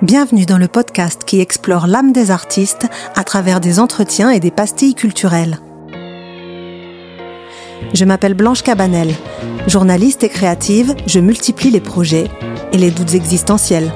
Bienvenue 0.00 0.46
dans 0.46 0.58
le 0.58 0.68
podcast 0.68 1.24
qui 1.24 1.40
explore 1.40 1.88
l'âme 1.88 2.12
des 2.12 2.30
artistes 2.30 2.86
à 3.16 3.24
travers 3.24 3.58
des 3.58 3.80
entretiens 3.80 4.30
et 4.30 4.38
des 4.38 4.52
pastilles 4.52 4.94
culturelles. 4.94 5.58
Je 7.92 8.04
m'appelle 8.04 8.34
Blanche 8.34 8.62
Cabanel. 8.62 9.12
Journaliste 9.66 10.22
et 10.22 10.28
créative, 10.28 10.94
je 11.08 11.18
multiplie 11.18 11.70
les 11.70 11.80
projets 11.80 12.28
et 12.72 12.78
les 12.78 12.92
doutes 12.92 13.14
existentiels. 13.14 13.90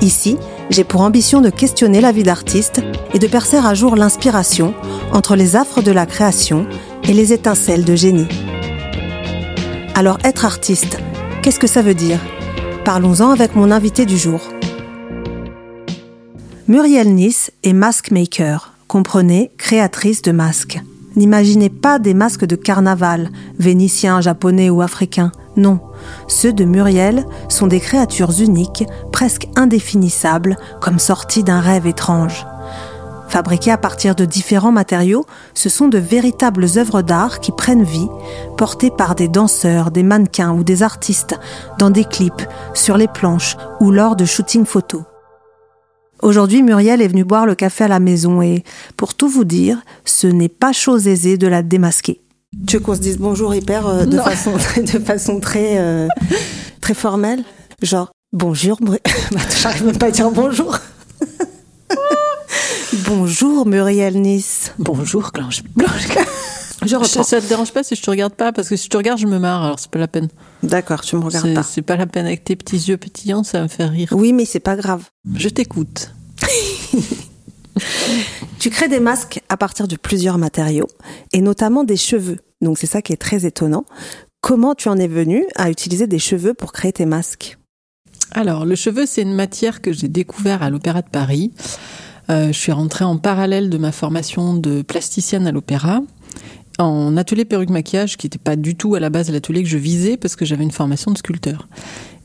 Ici, 0.00 0.36
j'ai 0.68 0.82
pour 0.82 1.02
ambition 1.02 1.40
de 1.40 1.50
questionner 1.50 2.00
la 2.00 2.10
vie 2.10 2.24
d'artiste 2.24 2.82
et 3.14 3.20
de 3.20 3.26
percer 3.28 3.58
à 3.58 3.72
jour 3.72 3.94
l'inspiration 3.94 4.74
entre 5.12 5.36
les 5.36 5.54
affres 5.54 5.80
de 5.80 5.92
la 5.92 6.06
création 6.06 6.66
et 7.04 7.12
les 7.12 7.32
étincelles 7.32 7.84
de 7.84 7.94
génie. 7.94 8.28
Alors 9.94 10.18
être 10.24 10.44
artiste, 10.44 10.98
qu'est-ce 11.40 11.60
que 11.60 11.68
ça 11.68 11.82
veut 11.82 11.94
dire? 11.94 12.18
Parlons-en 12.84 13.30
avec 13.30 13.54
mon 13.54 13.70
invité 13.70 14.06
du 14.06 14.18
jour. 14.18 14.40
Muriel 16.70 17.12
Nice 17.12 17.50
est 17.64 17.72
mask 17.72 18.12
maker, 18.12 18.74
comprenez, 18.86 19.50
créatrice 19.58 20.22
de 20.22 20.30
masques. 20.30 20.80
N'imaginez 21.16 21.68
pas 21.68 21.98
des 21.98 22.14
masques 22.14 22.44
de 22.44 22.54
carnaval, 22.54 23.30
vénitiens, 23.58 24.20
japonais 24.20 24.70
ou 24.70 24.80
africains. 24.80 25.32
Non, 25.56 25.80
ceux 26.28 26.52
de 26.52 26.64
Muriel 26.64 27.26
sont 27.48 27.66
des 27.66 27.80
créatures 27.80 28.40
uniques, 28.40 28.84
presque 29.10 29.48
indéfinissables, 29.56 30.56
comme 30.80 31.00
sorties 31.00 31.42
d'un 31.42 31.58
rêve 31.58 31.88
étrange. 31.88 32.46
Fabriquées 33.26 33.72
à 33.72 33.76
partir 33.76 34.14
de 34.14 34.24
différents 34.24 34.70
matériaux, 34.70 35.26
ce 35.54 35.68
sont 35.68 35.88
de 35.88 35.98
véritables 35.98 36.66
œuvres 36.76 37.02
d'art 37.02 37.40
qui 37.40 37.50
prennent 37.50 37.82
vie, 37.82 38.08
portées 38.56 38.92
par 38.92 39.16
des 39.16 39.26
danseurs, 39.26 39.90
des 39.90 40.04
mannequins 40.04 40.52
ou 40.52 40.62
des 40.62 40.84
artistes, 40.84 41.36
dans 41.80 41.90
des 41.90 42.04
clips, 42.04 42.46
sur 42.74 42.96
les 42.96 43.08
planches 43.08 43.56
ou 43.80 43.90
lors 43.90 44.14
de 44.14 44.24
shootings 44.24 44.66
photos. 44.66 45.02
Aujourd'hui, 46.22 46.62
Muriel 46.62 47.00
est 47.00 47.08
venue 47.08 47.24
boire 47.24 47.46
le 47.46 47.54
café 47.54 47.84
à 47.84 47.88
la 47.88 47.98
maison 47.98 48.42
et, 48.42 48.62
pour 48.96 49.14
tout 49.14 49.28
vous 49.28 49.44
dire, 49.44 49.78
ce 50.04 50.26
n'est 50.26 50.50
pas 50.50 50.72
chose 50.72 51.08
aisée 51.08 51.38
de 51.38 51.46
la 51.46 51.62
démasquer. 51.62 52.20
Tu 52.66 52.76
veux 52.76 52.82
qu'on 52.82 52.94
se 52.94 53.00
dise 53.00 53.18
bonjour 53.18 53.54
hyper 53.54 53.86
euh, 53.86 54.04
de, 54.04 54.18
façon, 54.18 54.52
de 54.76 54.98
façon 54.98 55.40
très, 55.40 55.78
euh, 55.78 56.08
très 56.80 56.94
formelle? 56.94 57.42
Genre, 57.80 58.10
bonjour, 58.32 58.78
j'arrive 59.62 59.86
même 59.86 59.96
pas 59.96 60.06
à 60.06 60.10
dire 60.10 60.30
bonjour. 60.30 60.76
bonjour 63.06 63.66
Muriel 63.66 64.20
Nice. 64.20 64.72
Bonjour 64.78 65.30
Blanche. 65.32 65.62
Blanche. 65.74 66.08
Je 66.84 66.96
reprends. 66.96 67.22
Ça 67.22 67.40
te 67.40 67.46
dérange 67.46 67.72
pas 67.72 67.82
si 67.82 67.94
je 67.94 68.02
te 68.02 68.10
regarde 68.10 68.34
pas? 68.34 68.52
Parce 68.52 68.68
que 68.68 68.76
si 68.76 68.84
je 68.84 68.90
te 68.90 68.96
regarde, 68.96 69.18
je 69.18 69.26
me 69.26 69.38
marre, 69.38 69.64
alors 69.64 69.78
c'est 69.78 69.90
pas 69.90 69.98
la 69.98 70.08
peine. 70.08 70.28
D'accord, 70.62 71.02
tu 71.02 71.16
me 71.16 71.22
regardes 71.22 71.54
pas. 71.54 71.62
C'est 71.62 71.82
pas 71.82 71.96
la 71.96 72.06
peine 72.06 72.26
avec 72.26 72.44
tes 72.44 72.56
petits 72.56 72.76
yeux 72.76 72.96
pétillants, 72.96 73.44
ça 73.44 73.58
va 73.58 73.64
me 73.64 73.68
faire 73.68 73.90
rire. 73.90 74.08
Oui, 74.12 74.32
mais 74.32 74.44
c'est 74.44 74.60
pas 74.60 74.76
grave. 74.76 75.04
Je 75.34 75.48
t'écoute. 75.48 76.12
tu 78.58 78.70
crées 78.70 78.88
des 78.88 79.00
masques 79.00 79.42
à 79.48 79.56
partir 79.56 79.88
de 79.88 79.96
plusieurs 79.96 80.38
matériaux, 80.38 80.88
et 81.32 81.40
notamment 81.40 81.84
des 81.84 81.96
cheveux. 81.96 82.38
Donc 82.60 82.78
c'est 82.78 82.86
ça 82.86 83.02
qui 83.02 83.12
est 83.12 83.20
très 83.20 83.46
étonnant. 83.46 83.84
Comment 84.40 84.74
tu 84.74 84.88
en 84.88 84.96
es 84.96 85.08
venu 85.08 85.44
à 85.56 85.70
utiliser 85.70 86.06
des 86.06 86.18
cheveux 86.18 86.54
pour 86.54 86.72
créer 86.72 86.92
tes 86.92 87.04
masques? 87.04 87.58
Alors, 88.32 88.64
le 88.64 88.74
cheveu, 88.74 89.06
c'est 89.06 89.22
une 89.22 89.34
matière 89.34 89.82
que 89.82 89.92
j'ai 89.92 90.08
découvert 90.08 90.62
à 90.62 90.70
l'Opéra 90.70 91.02
de 91.02 91.08
Paris. 91.08 91.52
Euh, 92.30 92.48
je 92.48 92.58
suis 92.58 92.72
rentrée 92.72 93.04
en 93.04 93.18
parallèle 93.18 93.70
de 93.70 93.78
ma 93.78 93.92
formation 93.92 94.54
de 94.54 94.82
plasticienne 94.82 95.46
à 95.46 95.52
l'Opéra 95.52 96.00
en 96.80 97.16
atelier 97.16 97.44
perruque 97.44 97.70
maquillage, 97.70 98.16
qui 98.16 98.26
n'était 98.26 98.38
pas 98.38 98.56
du 98.56 98.74
tout 98.74 98.94
à 98.94 99.00
la 99.00 99.10
base 99.10 99.30
l'atelier 99.30 99.62
que 99.62 99.68
je 99.68 99.78
visais 99.78 100.16
parce 100.16 100.36
que 100.36 100.44
j'avais 100.44 100.64
une 100.64 100.70
formation 100.70 101.10
de 101.10 101.18
sculpteur. 101.18 101.68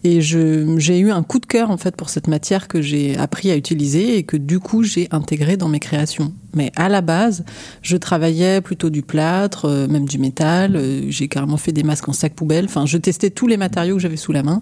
Et 0.03 0.21
j'ai 0.21 0.99
eu 0.99 1.09
un 1.09 1.23
coup 1.23 1.39
de 1.39 1.47
cœur 1.47 1.71
en 1.71 1.77
fait 1.77 1.95
pour 1.95 2.09
cette 2.09 2.27
matière 2.27 2.67
que 2.67 2.79
j'ai 2.79 3.17
appris 3.17 3.49
à 3.49 3.55
utiliser 3.55 4.17
et 4.17 4.23
que 4.23 4.37
du 4.37 4.59
coup 4.59 4.83
j'ai 4.83 5.07
intégré 5.09 5.57
dans 5.57 5.67
mes 5.67 5.79
créations. 5.79 6.31
Mais 6.53 6.71
à 6.75 6.89
la 6.89 7.01
base, 7.01 7.43
je 7.81 7.97
travaillais 7.97 8.61
plutôt 8.61 8.91
du 8.91 9.01
plâtre, 9.01 9.65
euh, 9.65 9.87
même 9.87 10.07
du 10.07 10.19
métal. 10.19 10.75
Euh, 10.75 11.09
j'ai 11.09 11.27
carrément 11.27 11.57
fait 11.57 11.71
des 11.71 11.81
masques 11.81 12.07
en 12.07 12.13
sac 12.13 12.35
poubelle. 12.35 12.65
Enfin, 12.65 12.85
je 12.85 12.97
testais 12.99 13.31
tous 13.31 13.47
les 13.47 13.57
matériaux 13.57 13.95
que 13.95 14.01
j'avais 14.01 14.15
sous 14.15 14.31
la 14.31 14.43
main. 14.43 14.61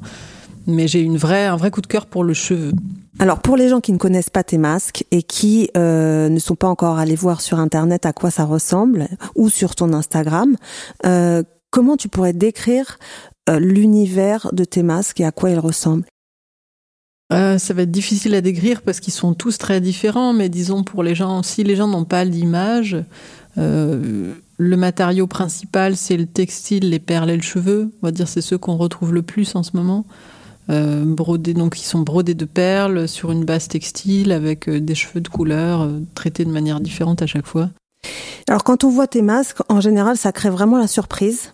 Mais 0.67 0.87
j'ai 0.87 1.01
une 1.01 1.17
vraie, 1.17 1.45
un 1.45 1.57
vrai 1.57 1.71
coup 1.71 1.81
de 1.81 1.87
cœur 1.87 2.05
pour 2.05 2.23
le 2.23 2.33
cheveu. 2.33 2.71
Alors 3.19 3.39
pour 3.39 3.57
les 3.57 3.69
gens 3.69 3.79
qui 3.79 3.93
ne 3.93 3.97
connaissent 3.97 4.29
pas 4.29 4.43
tes 4.43 4.57
masques 4.57 5.05
et 5.11 5.21
qui 5.21 5.69
euh, 5.77 6.29
ne 6.29 6.39
sont 6.39 6.55
pas 6.55 6.67
encore 6.67 6.97
allés 6.97 7.15
voir 7.15 7.41
sur 7.41 7.59
internet 7.59 8.05
à 8.05 8.13
quoi 8.13 8.31
ça 8.31 8.43
ressemble 8.43 9.07
ou 9.35 9.49
sur 9.49 9.75
ton 9.75 9.93
Instagram, 9.93 10.55
euh, 11.05 11.43
comment 11.69 11.95
tu 11.95 12.09
pourrais 12.09 12.33
décrire 12.33 12.97
euh, 13.49 13.59
l'univers 13.59 14.49
de 14.51 14.63
tes 14.63 14.83
masques 14.83 15.19
et 15.19 15.25
à 15.25 15.31
quoi 15.31 15.51
ils 15.51 15.59
ressemblent? 15.59 16.05
Ça 17.31 17.73
va 17.73 17.81
être 17.81 17.89
difficile 17.89 18.35
à 18.35 18.41
décrire 18.41 18.83
parce 18.83 18.99
qu'ils 18.99 19.13
sont 19.13 19.33
tous 19.33 19.57
très 19.57 19.81
différents, 19.81 20.33
mais 20.33 20.49
disons 20.49 20.83
pour 20.83 21.01
les 21.01 21.15
gens, 21.15 21.41
si 21.41 21.63
les 21.63 21.75
gens 21.75 21.87
n'ont 21.87 22.05
pas 22.05 22.23
l'image, 22.25 22.95
le 23.55 24.35
matériau 24.59 25.25
principal 25.25 25.97
c'est 25.97 26.15
le 26.15 26.27
textile, 26.27 26.91
les 26.91 26.99
perles 26.99 27.31
et 27.31 27.35
le 27.35 27.41
cheveu. 27.41 27.91
On 28.03 28.07
va 28.07 28.11
dire 28.11 28.27
c'est 28.27 28.41
ceux 28.41 28.59
qu'on 28.59 28.77
retrouve 28.77 29.15
le 29.15 29.23
plus 29.23 29.55
en 29.55 29.63
ce 29.63 29.75
moment. 29.75 30.05
Euh, 30.69 31.03
brodés, 31.05 31.53
donc 31.53 31.79
ils 31.79 31.85
sont 31.85 31.99
brodés 31.99 32.35
de 32.35 32.45
perles 32.45 33.07
sur 33.07 33.31
une 33.31 33.43
base 33.43 33.67
textile 33.67 34.31
avec 34.31 34.69
euh, 34.69 34.79
des 34.79 34.95
cheveux 34.95 35.19
de 35.19 35.27
couleur 35.27 35.81
euh, 35.81 35.99
traités 36.15 36.45
de 36.45 36.51
manière 36.51 36.79
différente 36.79 37.21
à 37.21 37.27
chaque 37.27 37.45
fois. 37.45 37.69
Alors 38.47 38.63
quand 38.63 38.83
on 38.83 38.89
voit 38.89 39.07
tes 39.07 39.21
masques, 39.21 39.59
en 39.67 39.81
général, 39.81 40.17
ça 40.17 40.31
crée 40.31 40.49
vraiment 40.49 40.77
la 40.77 40.87
surprise 40.87 41.53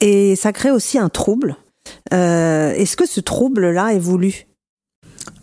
et 0.00 0.36
ça 0.36 0.52
crée 0.52 0.70
aussi 0.70 0.98
un 0.98 1.08
trouble. 1.08 1.56
Est-ce 2.10 2.96
que 2.96 3.06
ce 3.06 3.20
trouble-là 3.20 3.92
est 3.92 3.98
voulu? 3.98 4.46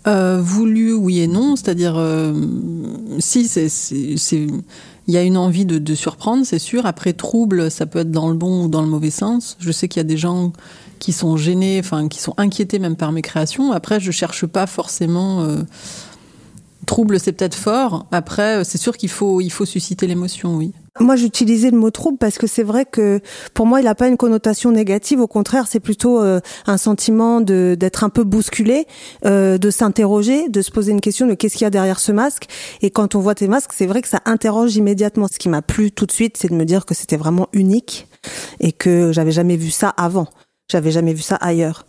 Voulu, 0.06 0.94
oui 0.94 1.20
et 1.20 1.28
non. 1.28 1.56
C'est-à-dire, 1.56 2.02
si 3.20 3.48
c'est 3.48 4.48
il 5.08 5.16
y 5.16 5.18
a 5.18 5.24
une 5.24 5.38
envie 5.38 5.66
de, 5.66 5.80
de 5.80 5.96
surprendre, 5.96 6.46
c'est 6.46 6.60
sûr. 6.60 6.86
Après, 6.86 7.14
trouble, 7.14 7.72
ça 7.72 7.86
peut 7.86 8.00
être 8.00 8.12
dans 8.12 8.30
le 8.30 8.36
bon 8.36 8.66
ou 8.66 8.68
dans 8.68 8.82
le 8.82 8.88
mauvais 8.88 9.10
sens. 9.10 9.58
Je 9.60 9.72
sais 9.72 9.88
qu'il 9.88 10.00
y 10.00 10.06
a 10.06 10.08
des 10.08 10.18
gens 10.18 10.54
qui 11.00 11.12
sont 11.12 11.36
gênés, 11.36 11.80
enfin 11.84 12.08
qui 12.08 12.20
sont 12.20 12.36
inquiétés 12.38 12.78
même 12.80 12.96
par 12.96 13.12
mes 13.12 13.24
créations. 13.24 13.72
Après, 13.72 14.00
je 14.00 14.12
cherche 14.12 14.46
pas 14.46 14.68
forcément. 14.68 15.42
Euh, 15.42 15.64
trouble, 16.86 17.20
c'est 17.20 17.32
peut-être 17.32 17.56
fort. 17.56 18.06
Après, 18.12 18.60
euh, 18.60 18.64
c'est 18.64 18.78
sûr 18.78 18.96
qu'il 18.96 19.10
faut, 19.10 19.42
il 19.42 19.50
faut 19.50 19.66
susciter 19.66 20.06
l'émotion, 20.06 20.56
oui. 20.58 20.72
Moi, 21.00 21.16
j'utilisais 21.16 21.72
le 21.72 21.78
mot 21.78 21.90
trouble 21.90 22.18
parce 22.18 22.38
que 22.38 22.48
c'est 22.48 22.64
vrai 22.64 22.86
que 22.86 23.22
pour 23.54 23.66
moi, 23.66 23.80
il 23.80 23.86
n'a 23.86 23.96
pas 23.96 24.10
une 24.10 24.18
connotation 24.18 24.72
négative. 24.72 25.22
Au 25.22 25.28
contraire, 25.28 25.66
c'est 25.68 25.80
plutôt 25.80 26.22
euh, 26.22 26.42
un 26.68 26.78
sentiment 26.78 27.40
de 27.40 27.78
d'être 27.80 28.04
un 28.04 28.10
peu 28.10 28.24
bousculé, 28.26 28.86
de 29.24 29.70
s'interroger, 29.70 30.50
de 30.50 30.62
se 30.62 30.70
poser 30.70 30.92
une 30.92 31.00
question 31.00 31.28
de 31.28 31.34
qu'est-ce 31.34 31.54
qu'il 31.54 31.64
y 31.64 31.68
a 31.68 31.70
derrière 31.70 32.00
ce 32.00 32.12
masque. 32.12 32.48
Et 32.82 32.92
quand 32.92 33.16
on 33.16 33.20
voit 33.20 33.36
tes 33.36 33.48
masques, 33.48 33.72
c'est 33.74 33.86
vrai 33.86 34.02
que 34.02 34.10
ça 34.10 34.20
interroge 34.26 34.76
immédiatement. 34.76 35.28
Ce 35.32 35.40
qui 35.40 35.48
m'a 35.48 35.62
plu 35.62 35.92
tout 35.92 36.06
de 36.06 36.12
suite, 36.12 36.36
c'est 36.38 36.50
de 36.50 36.56
me 36.56 36.66
dire 36.66 36.86
que 36.86 36.94
c'était 36.94 37.18
vraiment 37.18 37.48
unique 37.54 38.08
et 38.60 38.72
que 38.72 39.12
j'avais 39.12 39.32
jamais 39.32 39.58
vu 39.58 39.72
ça 39.72 39.90
avant. 39.90 40.28
J'avais 40.70 40.92
jamais 40.92 41.14
vu 41.14 41.22
ça 41.22 41.36
ailleurs. 41.36 41.86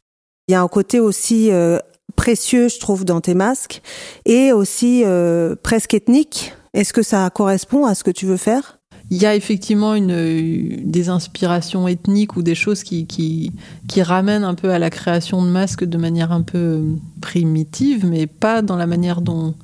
Il 0.49 0.53
y 0.53 0.55
a 0.55 0.63
un 0.63 0.69
côté 0.69 0.99
aussi 0.99 1.53
euh, 1.53 1.79
précieux, 2.17 2.69
je 2.69 2.81
trouve, 2.81 3.05
dans 3.05 3.21
tes 3.21 3.35
masques, 3.35 3.81
et 4.27 4.53
aussi 4.53 5.03
euh, 5.05 5.55
presque 5.63 5.95
ethnique. 5.95 6.55
Est-ce 6.75 6.93
que 6.93 7.03
ça 7.03 7.31
correspond 7.31 7.87
à 7.87 7.95
ce 7.95 8.03
que 8.03 8.11
tu 8.11 8.27
veux 8.27 8.37
faire? 8.37 8.82
Il 9.11 9.21
y 9.21 9.27
a 9.27 9.35
effectivement 9.35 9.95
des 9.99 11.09
inspirations 11.09 11.87
ethniques 11.87 12.37
ou 12.37 12.43
des 12.43 12.55
choses 12.55 12.83
qui, 12.83 13.53
ramènent 13.99 14.45
un 14.45 14.55
peu 14.55 14.71
à 14.71 14.79
la 14.79 14.91
création 14.91 15.43
de 15.43 15.49
masques 15.49 15.85
de 15.85 15.99
manière 15.99 16.33
un 16.33 16.43
peu 16.43 16.83
primitive, 17.21 18.07
mais 18.07 18.27
pas 18.27 18.63
dans 18.63 18.77
la 18.77 18.87
manière 18.87 19.21
dont, 19.21 19.55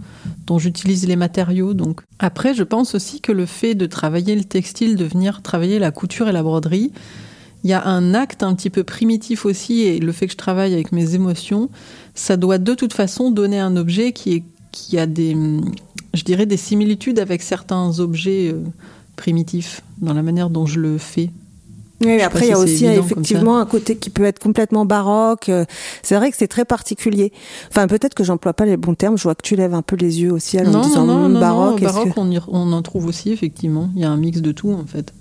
j'utilise 0.59 1.07
les 1.07 1.17
matériaux. 1.17 1.75
Donc 1.75 2.03
après, 2.19 2.55
je 2.55 2.63
pense 2.63 2.95
aussi 2.95 3.21
que 3.21 3.33
le 3.33 3.47
fait 3.47 3.75
de 3.75 3.87
travailler 3.87 4.35
le 4.35 4.45
textile, 4.45 4.97
de 4.97 5.05
venir 5.05 5.43
travailler 5.43 5.79
la 5.79 5.91
couture 5.91 6.29
et 6.29 6.33
la 6.33 6.43
broderie, 6.43 6.93
il 7.65 7.71
y 7.71 7.73
a 7.73 7.85
un 7.85 8.15
acte 8.15 8.43
un 8.43 8.55
petit 8.55 8.71
peu 8.71 8.85
primitif 8.85 9.45
aussi, 9.45 9.83
et 9.83 9.99
le 9.99 10.13
fait 10.13 10.27
que 10.27 10.33
je 10.33 10.39
travaille 10.39 10.75
avec 10.75 10.93
mes 10.93 11.15
émotions, 11.15 11.71
ça 12.15 12.37
doit 12.37 12.59
de 12.59 12.75
toute 12.75 12.93
façon 12.93 13.31
donner 13.31 13.59
un 13.59 13.77
objet 13.77 14.13
qui 14.13 14.43
a 14.97 15.07
des, 15.07 15.35
je 16.15 16.25
dirais, 16.25 16.47
des 16.47 16.57
similitudes 16.57 17.19
avec 17.19 17.43
certains 17.43 17.99
objets 18.01 18.53
euh, 18.53 18.63
primitifs 19.19 19.83
dans 20.01 20.15
la 20.15 20.23
manière 20.23 20.49
dont 20.49 20.65
je 20.65 20.81
le 20.81 20.97
fais. 20.97 21.31
Oui, 22.01 22.23
après, 22.23 22.47
il 22.47 22.51
y 22.51 22.53
a 22.53 22.59
aussi 22.59 22.87
effectivement 22.87 23.59
un 23.59 23.67
côté 23.67 23.97
qui 23.97 24.09
peut 24.09 24.25
être 24.25 24.39
complètement 24.39 24.85
baroque. 24.87 25.49
Euh, 25.49 25.65
c'est 26.05 26.15
vrai 26.15 26.31
que 26.31 26.37
c'est 26.37 26.47
très 26.47 26.65
particulier. 26.65 27.33
Enfin, 27.71 27.89
peut-être 27.89 28.15
que 28.15 28.23
j'emploie 28.23 28.55
pas 28.55 28.67
les 28.67 28.77
bons 28.77 28.95
termes. 28.95 29.19
Je 29.19 29.25
vois 29.25 29.35
que 29.35 29.43
tu 29.43 29.57
lèves 29.57 29.75
un 29.75 29.83
peu 29.83 29.97
les 29.97 30.23
yeux 30.23 30.33
aussi 30.33 30.61
en 30.61 30.81
disant 30.81 31.05
non, 31.05 31.29
non, 31.29 31.41
baroque. 31.41 31.81
Non, 31.81 31.89
baroque, 31.89 32.13
on, 32.17 32.31
on 32.47 32.73
en 32.73 32.83
trouve 32.83 33.07
aussi, 33.07 33.33
effectivement. 33.33 33.91
Il 33.97 34.03
y 34.03 34.05
a 34.05 34.11
un 34.11 34.17
mix 34.17 34.41
de 34.41 34.53
tout, 34.53 34.71
en 34.71 34.87
fait. 34.87 35.13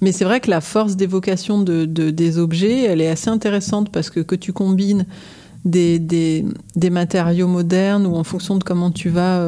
Mais 0.00 0.12
c'est 0.12 0.24
vrai 0.24 0.38
que 0.38 0.50
la 0.50 0.60
force 0.60 0.94
d'évocation 0.94 1.60
de, 1.62 1.84
des 1.84 2.38
objets, 2.38 2.84
elle 2.84 3.00
est 3.00 3.08
assez 3.08 3.28
intéressante 3.28 3.90
parce 3.90 4.08
que 4.08 4.20
que 4.20 4.36
tu 4.36 4.52
combines 4.52 5.04
des, 5.64 5.98
des, 5.98 6.44
des 6.76 6.90
matériaux 6.90 7.48
modernes 7.48 8.06
ou 8.06 8.14
en 8.14 8.24
fonction 8.24 8.56
de 8.56 8.62
comment 8.62 8.92
tu 8.92 9.08
vas... 9.08 9.44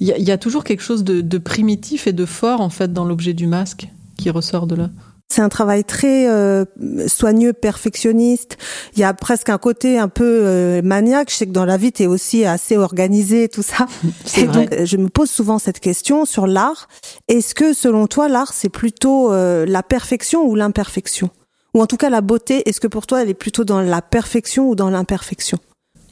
Il 0.00 0.08
y, 0.16 0.22
y, 0.22 0.30
a 0.30 0.38
toujours 0.38 0.64
quelque 0.64 0.82
chose 0.82 1.04
de, 1.04 1.20
de, 1.20 1.38
primitif 1.38 2.06
et 2.06 2.12
de 2.12 2.24
fort 2.24 2.60
en 2.60 2.70
fait 2.70 2.92
dans 2.92 3.04
l'objet 3.04 3.34
du 3.34 3.46
masque 3.46 3.88
qui 4.16 4.30
ressort 4.30 4.66
de 4.66 4.74
là. 4.74 4.90
C'est 5.30 5.42
un 5.42 5.48
travail 5.48 5.84
très 5.84 6.28
euh, 6.28 6.64
soigneux, 7.06 7.52
perfectionniste. 7.52 8.58
Il 8.94 8.98
y 8.98 9.04
a 9.04 9.14
presque 9.14 9.48
un 9.48 9.58
côté 9.58 9.96
un 9.96 10.08
peu 10.08 10.24
euh, 10.24 10.82
maniaque. 10.82 11.30
Je 11.30 11.36
sais 11.36 11.46
que 11.46 11.52
dans 11.52 11.64
la 11.64 11.76
vie, 11.76 11.92
tu 11.92 12.02
es 12.02 12.06
aussi 12.08 12.44
assez 12.44 12.76
organisé, 12.76 13.48
tout 13.48 13.62
ça. 13.62 13.86
Et 14.36 14.46
vrai. 14.46 14.66
donc, 14.66 14.84
je 14.84 14.96
me 14.96 15.08
pose 15.08 15.30
souvent 15.30 15.60
cette 15.60 15.78
question 15.78 16.24
sur 16.24 16.48
l'art. 16.48 16.88
Est-ce 17.28 17.54
que, 17.54 17.74
selon 17.74 18.08
toi, 18.08 18.28
l'art, 18.28 18.52
c'est 18.52 18.68
plutôt 18.68 19.32
euh, 19.32 19.64
la 19.66 19.84
perfection 19.84 20.42
ou 20.42 20.56
l'imperfection? 20.56 21.30
Ou 21.74 21.80
en 21.80 21.86
tout 21.86 21.96
cas, 21.96 22.10
la 22.10 22.22
beauté, 22.22 22.68
est-ce 22.68 22.80
que 22.80 22.88
pour 22.88 23.06
toi, 23.06 23.22
elle 23.22 23.28
est 23.28 23.34
plutôt 23.34 23.62
dans 23.62 23.80
la 23.80 24.02
perfection 24.02 24.68
ou 24.68 24.74
dans 24.74 24.90
l'imperfection? 24.90 25.58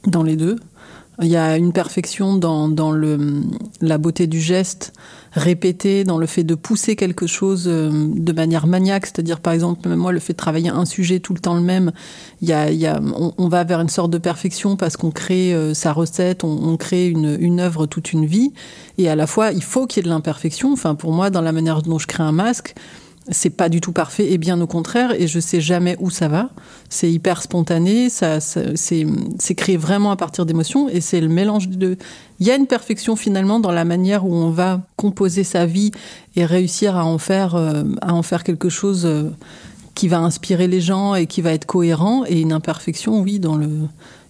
Dans 0.07 0.23
les 0.23 0.37
deux. 0.37 0.55
Il 1.21 1.27
y 1.27 1.35
a 1.35 1.57
une 1.57 1.73
perfection 1.73 2.37
dans, 2.37 2.69
dans 2.69 2.91
le, 2.91 3.43
la 3.81 3.97
beauté 3.97 4.25
du 4.25 4.39
geste 4.39 4.93
répété, 5.33 6.03
dans 6.03 6.17
le 6.17 6.25
fait 6.25 6.43
de 6.43 6.55
pousser 6.55 6.95
quelque 6.95 7.27
chose 7.27 7.65
euh, 7.67 7.91
de 7.91 8.31
manière 8.31 8.67
maniaque, 8.67 9.05
c'est-à-dire 9.05 9.39
par 9.41 9.53
exemple, 9.53 9.89
moi, 9.89 10.11
le 10.11 10.19
fait 10.19 10.33
de 10.33 10.37
travailler 10.37 10.69
un 10.69 10.85
sujet 10.85 11.19
tout 11.19 11.33
le 11.33 11.39
temps 11.39 11.55
le 11.55 11.61
même, 11.61 11.91
il 12.41 12.47
y 12.47 12.53
a, 12.53 12.71
il 12.71 12.77
y 12.77 12.87
a, 12.87 12.99
on, 13.37 13.47
va 13.47 13.63
vers 13.63 13.81
une 13.81 13.89
sorte 13.89 14.11
de 14.11 14.17
perfection 14.17 14.75
parce 14.75 14.97
qu'on 14.97 15.11
crée 15.11 15.53
euh, 15.53 15.73
sa 15.73 15.93
recette, 15.93 16.43
on, 16.43 16.57
on, 16.63 16.77
crée 16.77 17.07
une, 17.07 17.37
une 17.39 17.59
œuvre 17.59 17.85
toute 17.85 18.13
une 18.13 18.25
vie, 18.25 18.53
et 18.97 19.09
à 19.09 19.15
la 19.15 19.27
fois, 19.27 19.51
il 19.51 19.63
faut 19.63 19.87
qu'il 19.87 20.01
y 20.01 20.01
ait 20.01 20.09
de 20.09 20.13
l'imperfection. 20.13 20.71
Enfin, 20.71 20.95
pour 20.95 21.11
moi, 21.11 21.29
dans 21.29 21.41
la 21.41 21.51
manière 21.51 21.81
dont 21.81 21.99
je 21.99 22.07
crée 22.07 22.23
un 22.23 22.31
masque, 22.31 22.75
c'est 23.31 23.49
pas 23.49 23.69
du 23.69 23.81
tout 23.81 23.91
parfait 23.91 24.31
et 24.31 24.37
bien 24.37 24.59
au 24.61 24.67
contraire 24.67 25.11
et 25.19 25.27
je 25.27 25.39
sais 25.39 25.61
jamais 25.61 25.95
où 25.99 26.09
ça 26.09 26.27
va. 26.27 26.49
C'est 26.89 27.11
hyper 27.11 27.41
spontané 27.41 28.09
ça, 28.09 28.39
c'est 28.39 28.75
c'est 28.75 29.55
créé 29.55 29.77
vraiment 29.77 30.11
à 30.11 30.15
partir 30.15 30.45
d'émotions 30.45 30.89
et 30.89 31.01
c'est 31.01 31.21
le 31.21 31.29
mélange 31.29 31.69
deux. 31.69 31.97
Il 32.39 32.47
y 32.47 32.51
a 32.51 32.55
une 32.55 32.67
perfection 32.67 33.15
finalement 33.15 33.59
dans 33.59 33.71
la 33.71 33.85
manière 33.85 34.25
où 34.25 34.33
on 34.33 34.49
va 34.49 34.81
composer 34.95 35.43
sa 35.43 35.65
vie 35.65 35.91
et 36.35 36.45
réussir 36.45 36.95
à 36.95 37.05
en 37.05 37.17
faire 37.17 37.55
euh, 37.55 37.83
à 38.01 38.13
en 38.13 38.23
faire 38.23 38.43
quelque 38.43 38.69
chose 38.69 39.05
euh, 39.05 39.29
qui 39.95 40.07
va 40.07 40.19
inspirer 40.19 40.67
les 40.67 40.81
gens 40.81 41.15
et 41.15 41.27
qui 41.27 41.41
va 41.41 41.51
être 41.53 41.65
cohérent 41.65 42.23
et 42.27 42.39
une 42.39 42.53
imperfection 42.53 43.19
oui 43.21 43.39
dans 43.39 43.55
le 43.55 43.69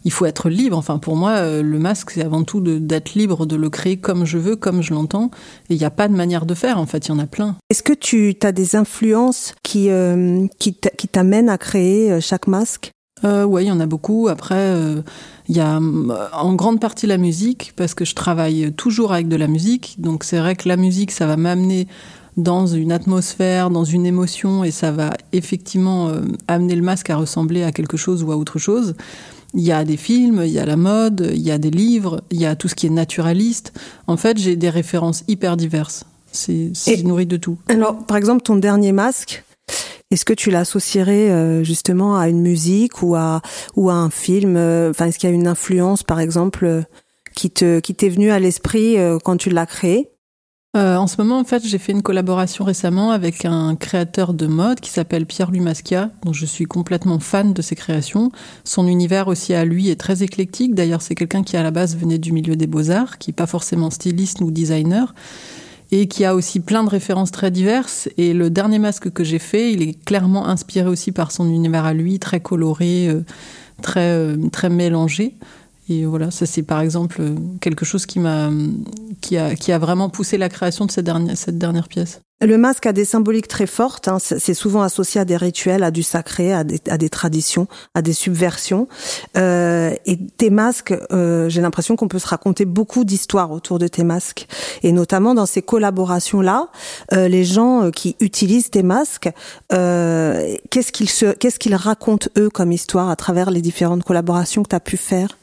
il 0.06 0.12
faut 0.12 0.26
être 0.26 0.50
libre. 0.50 0.78
Enfin, 0.78 0.98
pour 0.98 1.16
moi, 1.16 1.32
euh, 1.32 1.62
le 1.62 1.80
masque, 1.80 2.12
c'est 2.12 2.24
avant 2.24 2.44
tout 2.44 2.62
d'être 2.62 3.14
libre 3.16 3.46
de 3.46 3.56
le 3.56 3.70
créer 3.70 3.98
comme 3.98 4.26
je 4.26 4.38
veux, 4.38 4.56
comme 4.56 4.82
je 4.82 4.94
l'entends. 4.94 5.30
Et 5.70 5.76
il 5.76 5.78
n'y 5.78 5.86
a 5.86 5.90
pas 5.92 6.08
de 6.08 6.16
manière 6.16 6.46
de 6.46 6.54
faire. 6.54 6.78
En 6.78 6.86
fait, 6.86 7.08
il 7.08 7.10
y 7.10 7.12
en 7.12 7.20
a 7.20 7.28
plein. 7.28 7.56
Est-ce 7.70 7.84
que 7.84 7.94
tu 7.94 8.36
as 8.44 8.52
des 8.52 8.76
influences 8.76 9.54
qui, 9.64 9.90
euh, 9.90 10.48
qui 10.60 10.74
t'amènent 10.74 11.50
à 11.50 11.58
créer 11.58 12.12
euh, 12.12 12.20
chaque 12.22 12.48
masque? 12.48 12.92
Euh, 13.26 13.44
Oui, 13.44 13.66
il 13.66 13.68
y 13.68 13.72
en 13.72 13.82
a 13.82 13.86
beaucoup. 13.86 14.30
Après, 14.30 14.56
euh, 14.56 15.02
il 15.50 15.58
y 15.58 15.60
a 15.60 15.80
en 15.80 16.54
grande 16.54 16.80
partie 16.80 17.06
la 17.06 17.18
musique, 17.18 17.74
parce 17.76 17.94
que 17.94 18.06
je 18.06 18.16
travaille 18.16 18.72
toujours 18.74 19.12
avec 19.12 19.28
de 19.28 19.36
la 19.36 19.48
musique. 19.48 19.96
Donc, 20.00 20.24
c'est 20.24 20.40
vrai 20.40 20.56
que 20.56 20.70
la 20.70 20.78
musique, 20.78 21.12
ça 21.12 21.28
va 21.28 21.36
m'amener 21.36 21.88
dans 22.38 22.68
une 22.68 22.94
atmosphère, 22.94 23.70
dans 23.70 23.84
une 23.84 24.06
émotion, 24.06 24.64
et 24.64 24.72
ça 24.72 24.94
va 24.94 25.10
effectivement 25.34 26.10
amener 26.48 26.76
le 26.76 26.82
masque 26.82 27.10
à 27.10 27.18
ressembler 27.18 27.64
à 27.64 27.74
quelque 27.74 27.98
chose 27.98 28.24
ou 28.24 28.32
à 28.32 28.38
autre 28.38 28.60
chose. 28.60 28.96
Il 29.54 29.62
y 29.62 29.72
a 29.72 29.84
des 29.84 29.98
films, 29.98 30.44
il 30.46 30.52
y 30.52 30.60
a 30.60 30.66
la 30.66 30.76
mode, 30.76 31.32
il 31.34 31.42
y 31.42 31.52
a 31.52 31.58
des 31.58 31.72
livres, 31.72 32.22
il 32.32 32.40
y 32.40 32.46
a 32.46 32.56
tout 32.56 32.68
ce 32.68 32.76
qui 32.76 32.86
est 32.86 32.92
naturaliste. 32.92 33.74
En 34.08 34.18
fait, 34.18 34.38
j'ai 34.38 34.56
des 34.56 34.70
références 34.70 35.24
hyper 35.28 35.58
diverses. 35.58 36.06
C'est 36.32 37.04
nourri 37.04 37.26
de 37.26 37.38
tout. 37.38 37.58
Alors, 37.68 38.06
par 38.06 38.18
exemple, 38.18 38.44
ton 38.44 38.56
dernier 38.56 38.92
masque, 38.92 39.44
est-ce 40.12 40.26
que 40.26 40.34
tu 40.34 40.50
l'associerais 40.50 41.30
euh, 41.30 41.64
justement 41.64 42.18
à 42.18 42.30
une 42.30 42.42
musique 42.42 43.04
ou 43.04 43.16
à 43.16 43.42
ou 43.76 43.90
à 43.90 43.94
un 43.94 44.10
film 44.10 44.56
euh, 44.58 44.90
Enfin, 44.90 45.06
est-ce 45.06 45.20
qu'il 45.20 45.30
y 45.30 45.32
a 45.32 45.36
une 45.36 45.48
influence, 45.48 46.04
par 46.04 46.20
exemple, 46.20 46.66
euh, 46.66 46.82
qui 47.36 47.52
te 47.52 47.80
qui 47.80 47.94
t'est 47.94 48.10
venue 48.10 48.32
à 48.32 48.40
l'esprit 48.40 48.98
quand 49.24 49.38
tu 49.38 49.50
l'as 49.50 49.66
créé? 49.66 50.10
Euh, 50.78 50.98
en 50.98 51.08
ce 51.08 51.18
moment, 51.18 51.40
en 51.40 51.44
fait, 51.44 51.66
j'ai 51.66 51.80
fait 51.80 51.94
une 51.94 52.04
collaboration 52.04 52.64
récemment 52.64 53.10
avec 53.10 53.44
un 53.44 53.76
créateur 53.76 54.36
de 54.36 54.46
mode 54.46 54.80
qui 54.80 54.92
s'appelle 54.92 55.26
Pierre-Louis 55.26 55.62
Mascia, 55.62 56.12
dont 56.24 56.32
je 56.32 56.46
suis 56.46 56.66
complètement 56.66 57.20
fan 57.20 57.54
de 57.54 57.62
ses 57.64 57.76
créations. 57.76 58.32
Son 58.66 58.86
univers 58.86 59.28
aussi 59.28 59.56
à 59.56 59.66
lui 59.66 59.90
est 59.90 60.00
très 60.00 60.22
éclectique. 60.22 60.76
D'ailleurs, 60.76 61.02
c'est 61.02 61.16
quelqu'un 61.16 61.42
qui 61.42 61.58
à 61.58 61.64
la 61.64 61.72
base 61.72 61.98
venait 61.98 62.20
du 62.20 62.34
milieu 62.34 62.56
des 62.56 62.68
beaux-arts, 62.68 63.18
qui 63.18 63.32
n'est 63.32 63.36
pas 63.36 63.48
forcément 63.48 63.90
styliste 63.90 64.42
ou 64.42 64.52
designer, 64.52 65.16
et 65.92 66.08
qui 66.08 66.24
a 66.24 66.36
aussi 66.36 66.60
plein 66.60 66.84
de 66.84 66.90
références 66.90 67.32
très 67.32 67.50
diverses. 67.50 68.08
Et 68.18 68.36
le 68.36 68.52
dernier 68.52 68.78
masque 68.78 69.10
que 69.10 69.24
j'ai 69.24 69.40
fait, 69.40 69.74
il 69.74 69.82
est 69.82 70.00
clairement 70.06 70.48
inspiré 70.48 70.88
aussi 70.88 71.12
par 71.12 71.32
son 71.32 71.50
univers 71.50 71.86
à 71.86 71.96
lui, 71.96 72.20
très 72.20 72.42
coloré, 72.42 73.08
euh, 73.08 73.22
très, 73.82 74.12
euh, 74.12 74.38
très 74.52 74.70
mélangé. 74.70 75.34
Et 75.90 76.06
voilà, 76.06 76.32
ça 76.32 76.46
c'est 76.46 76.64
par 76.64 76.82
exemple 76.82 77.22
quelque 77.62 77.84
chose 77.84 78.06
qui 78.06 78.20
m'a 78.20 78.52
qui 79.22 79.38
a 79.38 79.56
qui 79.56 79.72
a 79.72 79.80
vraiment 79.80 80.10
poussé 80.10 80.38
la 80.38 80.50
création 80.50 80.86
de 80.86 80.92
cette 80.92 81.06
dernière 81.06 81.36
cette 81.36 81.58
dernière 81.58 81.88
pièce. 81.88 82.22
Le 82.42 82.58
masque 82.58 82.86
a 82.86 82.94
des 82.94 83.04
symboliques 83.04 83.50
très 83.50 83.68
fortes. 83.68 84.08
Hein. 84.08 84.18
C'est 84.20 84.54
souvent 84.54 84.82
associé 84.82 85.20
à 85.20 85.26
des 85.26 85.36
rituels, 85.36 85.84
à 85.84 85.92
du 85.92 86.04
sacré, 86.04 86.54
à 86.54 86.64
des, 86.64 86.80
à 86.88 86.98
des 86.98 87.10
traditions, 87.10 87.68
à 87.94 88.02
des 88.02 88.14
subversions. 88.14 88.88
Euh, 89.36 89.94
et 90.06 90.18
tes 90.18 90.50
masques, 90.50 90.94
euh, 91.12 91.50
j'ai 91.50 91.60
l'impression 91.60 91.98
qu'on 91.98 92.08
peut 92.08 92.20
se 92.20 92.28
raconter 92.28 92.64
beaucoup 92.64 93.04
d'histoires 93.04 93.52
autour 93.52 93.78
de 93.78 93.90
tes 93.90 94.06
masques. 94.06 94.48
Et 94.84 94.94
notamment 94.94 95.34
dans 95.34 95.46
ces 95.46 95.62
collaborations-là, 95.62 96.70
euh, 97.12 97.28
les 97.28 97.44
gens 97.44 97.84
euh, 97.84 97.92
qui 97.92 98.16
utilisent 98.22 98.70
tes 98.70 98.84
masques, 98.84 99.30
euh, 99.74 100.56
qu'est-ce 100.70 100.94
qu'ils 100.94 101.10
qu'est-ce 101.40 101.60
qu'ils 101.60 101.76
racontent 101.76 102.30
eux 102.38 102.50
comme 102.50 102.72
histoire 102.72 103.10
à 103.10 103.18
travers 103.18 103.52
les 103.52 103.62
différentes 103.62 104.06
collaborations 104.06 104.64
que 104.64 104.70
tu 104.70 104.76
as 104.78 104.80
pu 104.80 104.96
faire? 104.96 105.38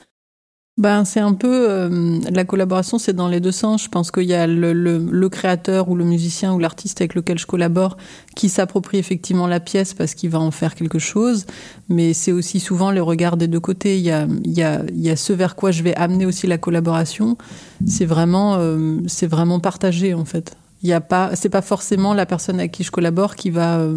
Ben, 0.78 1.06
c'est 1.06 1.20
un 1.20 1.32
peu 1.32 1.70
euh, 1.70 2.20
la 2.30 2.44
collaboration, 2.44 2.98
c'est 2.98 3.14
dans 3.14 3.28
les 3.28 3.40
deux 3.40 3.52
sens. 3.52 3.84
Je 3.84 3.88
pense 3.88 4.10
qu'il 4.10 4.24
y 4.24 4.34
a 4.34 4.46
le, 4.46 4.74
le, 4.74 4.98
le, 4.98 5.28
créateur 5.30 5.88
ou 5.88 5.96
le 5.96 6.04
musicien 6.04 6.52
ou 6.52 6.58
l'artiste 6.58 7.00
avec 7.00 7.14
lequel 7.14 7.38
je 7.38 7.46
collabore 7.46 7.96
qui 8.34 8.50
s'approprie 8.50 8.98
effectivement 8.98 9.46
la 9.46 9.58
pièce 9.58 9.94
parce 9.94 10.14
qu'il 10.14 10.28
va 10.28 10.38
en 10.38 10.50
faire 10.50 10.74
quelque 10.74 10.98
chose. 10.98 11.46
Mais 11.88 12.12
c'est 12.12 12.32
aussi 12.32 12.60
souvent 12.60 12.90
les 12.90 13.00
regards 13.00 13.38
des 13.38 13.48
deux 13.48 13.60
côtés. 13.60 13.96
Il 13.96 14.04
y 14.04 14.10
a, 14.10 14.26
il 14.44 14.52
y 14.52 14.62
a, 14.62 14.82
il 14.90 15.00
y 15.00 15.08
a 15.08 15.16
ce 15.16 15.32
vers 15.32 15.56
quoi 15.56 15.70
je 15.70 15.82
vais 15.82 15.94
amener 15.94 16.26
aussi 16.26 16.46
la 16.46 16.58
collaboration. 16.58 17.38
C'est 17.86 18.04
vraiment, 18.04 18.56
euh, 18.58 18.98
c'est 19.06 19.28
vraiment 19.28 19.60
partagé 19.60 20.12
en 20.12 20.26
fait. 20.26 20.58
Il 20.82 20.90
y 20.90 20.92
a 20.92 21.00
pas, 21.00 21.34
c'est 21.36 21.48
pas 21.48 21.62
forcément 21.62 22.12
la 22.12 22.26
personne 22.26 22.58
avec 22.58 22.72
qui 22.72 22.82
je 22.82 22.90
collabore 22.90 23.34
qui 23.34 23.48
va 23.48 23.78
euh, 23.78 23.96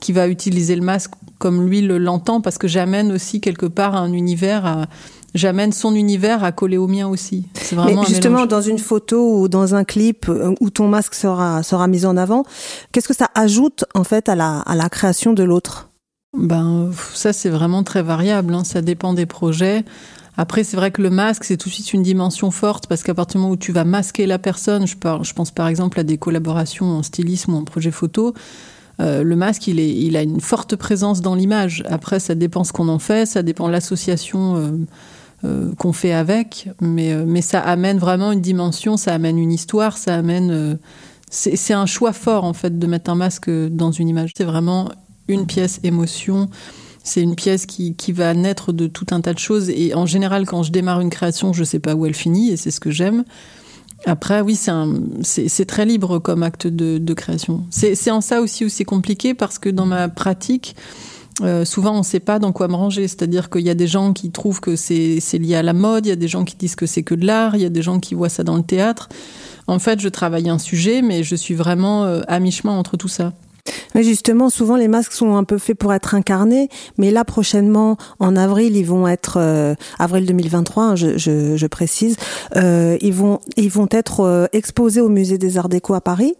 qui 0.00 0.12
va 0.12 0.28
utiliser 0.28 0.76
le 0.76 0.82
masque 0.82 1.12
comme 1.38 1.66
lui 1.66 1.80
l'entend 1.80 2.40
parce 2.40 2.58
que 2.58 2.68
j'amène 2.68 3.12
aussi 3.12 3.40
quelque 3.40 3.66
part 3.66 3.96
un 3.96 4.12
univers 4.12 4.66
à 4.66 4.86
j'amène 5.34 5.72
son 5.72 5.94
univers 5.94 6.44
à 6.44 6.52
coller 6.52 6.76
au 6.76 6.86
mien 6.86 7.08
aussi. 7.08 7.46
C'est 7.54 7.74
vraiment 7.74 8.02
Mais 8.02 8.08
justement 8.08 8.46
dans 8.46 8.60
une 8.60 8.78
photo 8.78 9.40
ou 9.40 9.48
dans 9.48 9.74
un 9.74 9.84
clip 9.84 10.28
euh, 10.28 10.54
où 10.60 10.70
ton 10.70 10.88
masque 10.88 11.14
sera 11.14 11.62
sera 11.62 11.86
mis 11.88 12.06
en 12.06 12.16
avant, 12.16 12.44
qu'est-ce 12.92 13.08
que 13.08 13.14
ça 13.14 13.30
ajoute 13.34 13.84
en 13.94 14.04
fait 14.04 14.28
à 14.28 14.34
la 14.34 14.60
à 14.60 14.74
la 14.74 14.88
création 14.88 15.32
de 15.32 15.42
l'autre? 15.42 15.90
Ben 16.36 16.90
ça 17.14 17.32
c'est 17.32 17.50
vraiment 17.50 17.82
très 17.82 18.02
variable, 18.02 18.54
hein. 18.54 18.64
ça 18.64 18.82
dépend 18.82 19.14
des 19.14 19.26
projets. 19.26 19.84
Après, 20.36 20.64
c'est 20.64 20.78
vrai 20.78 20.90
que 20.90 21.02
le 21.02 21.10
masque, 21.10 21.44
c'est 21.44 21.58
tout 21.58 21.68
de 21.68 21.74
suite 21.74 21.92
une 21.92 22.02
dimension 22.02 22.50
forte 22.50 22.86
parce 22.86 23.02
qu'à 23.02 23.12
partir 23.12 23.38
du 23.38 23.42
moment 23.42 23.52
où 23.52 23.56
tu 23.58 23.70
vas 23.70 23.84
masquer 23.84 24.24
la 24.26 24.38
personne, 24.38 24.86
je, 24.86 24.96
par, 24.96 25.24
je 25.24 25.34
pense 25.34 25.50
par 25.50 25.68
exemple 25.68 26.00
à 26.00 26.04
des 26.04 26.16
collaborations 26.16 26.86
en 26.86 27.02
stylisme 27.02 27.52
ou 27.52 27.58
en 27.58 27.64
projet 27.64 27.90
photo, 27.90 28.32
euh, 29.00 29.22
le 29.22 29.36
masque, 29.36 29.66
il, 29.66 29.78
est, 29.78 29.90
il 29.90 30.16
a 30.16 30.22
une 30.22 30.40
forte 30.40 30.76
présence 30.76 31.20
dans 31.20 31.34
l'image. 31.34 31.82
Après, 31.86 32.18
ça 32.18 32.34
dépend 32.34 32.64
ce 32.64 32.72
qu'on 32.72 32.88
en 32.88 32.98
fait, 32.98 33.26
ça 33.26 33.42
dépend 33.42 33.68
l'association 33.68 34.56
euh, 34.56 34.70
euh, 35.44 35.74
qu'on 35.76 35.92
fait 35.92 36.12
avec, 36.12 36.68
mais, 36.80 37.12
euh, 37.12 37.24
mais 37.26 37.42
ça 37.42 37.60
amène 37.60 37.98
vraiment 37.98 38.30
une 38.30 38.40
dimension, 38.40 38.96
ça 38.96 39.12
amène 39.12 39.38
une 39.38 39.50
histoire, 39.50 39.96
ça 39.96 40.14
amène. 40.14 40.50
Euh, 40.50 40.74
c'est 41.30 41.72
un 41.72 41.86
choix 41.86 42.12
fort 42.12 42.44
en 42.44 42.52
fait 42.52 42.78
de 42.78 42.86
mettre 42.86 43.10
un 43.10 43.14
masque 43.14 43.50
dans 43.50 43.90
une 43.90 44.08
image. 44.08 44.32
C'est 44.36 44.44
vraiment 44.44 44.90
une 45.28 45.46
pièce 45.46 45.80
émotion. 45.82 46.50
C'est 47.02 47.22
une 47.22 47.34
pièce 47.34 47.64
qui, 47.64 47.96
qui 47.96 48.12
va 48.12 48.34
naître 48.34 48.72
de 48.72 48.86
tout 48.86 49.06
un 49.10 49.20
tas 49.22 49.32
de 49.32 49.38
choses. 49.38 49.70
Et 49.70 49.94
en 49.94 50.04
général, 50.04 50.46
quand 50.46 50.62
je 50.62 50.70
démarre 50.70 51.00
une 51.00 51.10
création, 51.10 51.52
je 51.54 51.64
sais 51.64 51.78
pas 51.78 51.94
où 51.94 52.04
elle 52.04 52.14
finit, 52.14 52.50
et 52.50 52.56
c'est 52.56 52.70
ce 52.70 52.80
que 52.80 52.90
j'aime. 52.90 53.24
Après, 54.04 54.42
oui, 54.42 54.58
c'est 55.22 55.64
très 55.66 55.86
libre 55.86 56.18
comme 56.18 56.42
acte 56.42 56.66
de, 56.66 56.98
de 56.98 57.14
création. 57.14 57.64
C'est 57.70 58.10
en 58.10 58.20
ça 58.20 58.40
aussi 58.40 58.64
où 58.64 58.68
c'est 58.68 58.84
compliqué 58.84 59.32
parce 59.34 59.58
que 59.58 59.70
dans 59.70 59.86
ma 59.86 60.08
pratique, 60.08 60.76
euh, 61.40 61.64
souvent 61.64 61.94
on 61.94 61.98
ne 61.98 62.04
sait 62.04 62.20
pas 62.20 62.38
dans 62.38 62.52
quoi 62.52 62.68
me 62.68 62.74
ranger. 62.74 63.08
C'est-à-dire 63.08 63.50
qu'il 63.50 63.62
y 63.62 63.70
a 63.70 63.74
des 63.74 63.86
gens 63.86 64.12
qui 64.12 64.30
trouvent 64.30 64.60
que 64.60 64.76
c'est 64.76 65.20
lié 65.38 65.54
à 65.54 65.62
la 65.62 65.72
mode, 65.72 66.06
il 66.06 66.10
y 66.10 66.12
a 66.12 66.16
des 66.16 66.28
gens 66.28 66.44
qui 66.44 66.56
disent 66.56 66.76
que 66.76 66.86
c'est 66.86 67.02
que 67.02 67.14
de 67.14 67.26
l'art, 67.26 67.56
il 67.56 67.62
y 67.62 67.66
a 67.66 67.70
des 67.70 67.82
gens 67.82 68.00
qui 68.00 68.14
voient 68.14 68.28
ça 68.28 68.44
dans 68.44 68.56
le 68.56 68.62
théâtre. 68.62 69.08
En 69.66 69.78
fait, 69.78 70.00
je 70.00 70.08
travaille 70.08 70.48
un 70.48 70.58
sujet, 70.58 71.02
mais 71.02 71.22
je 71.22 71.36
suis 71.36 71.54
vraiment 71.54 72.04
euh, 72.04 72.20
à 72.28 72.40
mi-chemin 72.40 72.72
entre 72.72 72.96
tout 72.96 73.08
ça. 73.08 73.32
Mais 73.94 74.02
justement, 74.02 74.50
souvent 74.50 74.76
les 74.76 74.88
masques 74.88 75.12
sont 75.12 75.36
un 75.36 75.44
peu 75.44 75.58
faits 75.58 75.78
pour 75.78 75.92
être 75.92 76.14
incarnés, 76.14 76.68
mais 76.98 77.10
là 77.10 77.24
prochainement, 77.24 77.96
en 78.18 78.36
avril, 78.36 78.76
ils 78.76 78.86
vont 78.86 79.06
être 79.06 79.38
euh, 79.38 79.74
avril 79.98 80.26
2023, 80.26 80.84
hein, 80.84 80.96
je, 80.96 81.18
je, 81.18 81.56
je 81.56 81.66
précise, 81.66 82.16
euh, 82.56 82.96
ils 83.00 83.12
vont 83.12 83.40
ils 83.56 83.70
vont 83.70 83.88
être 83.90 84.20
euh, 84.20 84.46
exposés 84.52 85.00
au 85.00 85.08
musée 85.08 85.38
des 85.38 85.58
Arts 85.58 85.68
Déco 85.68 85.94
à 85.94 86.00
Paris. 86.00 86.34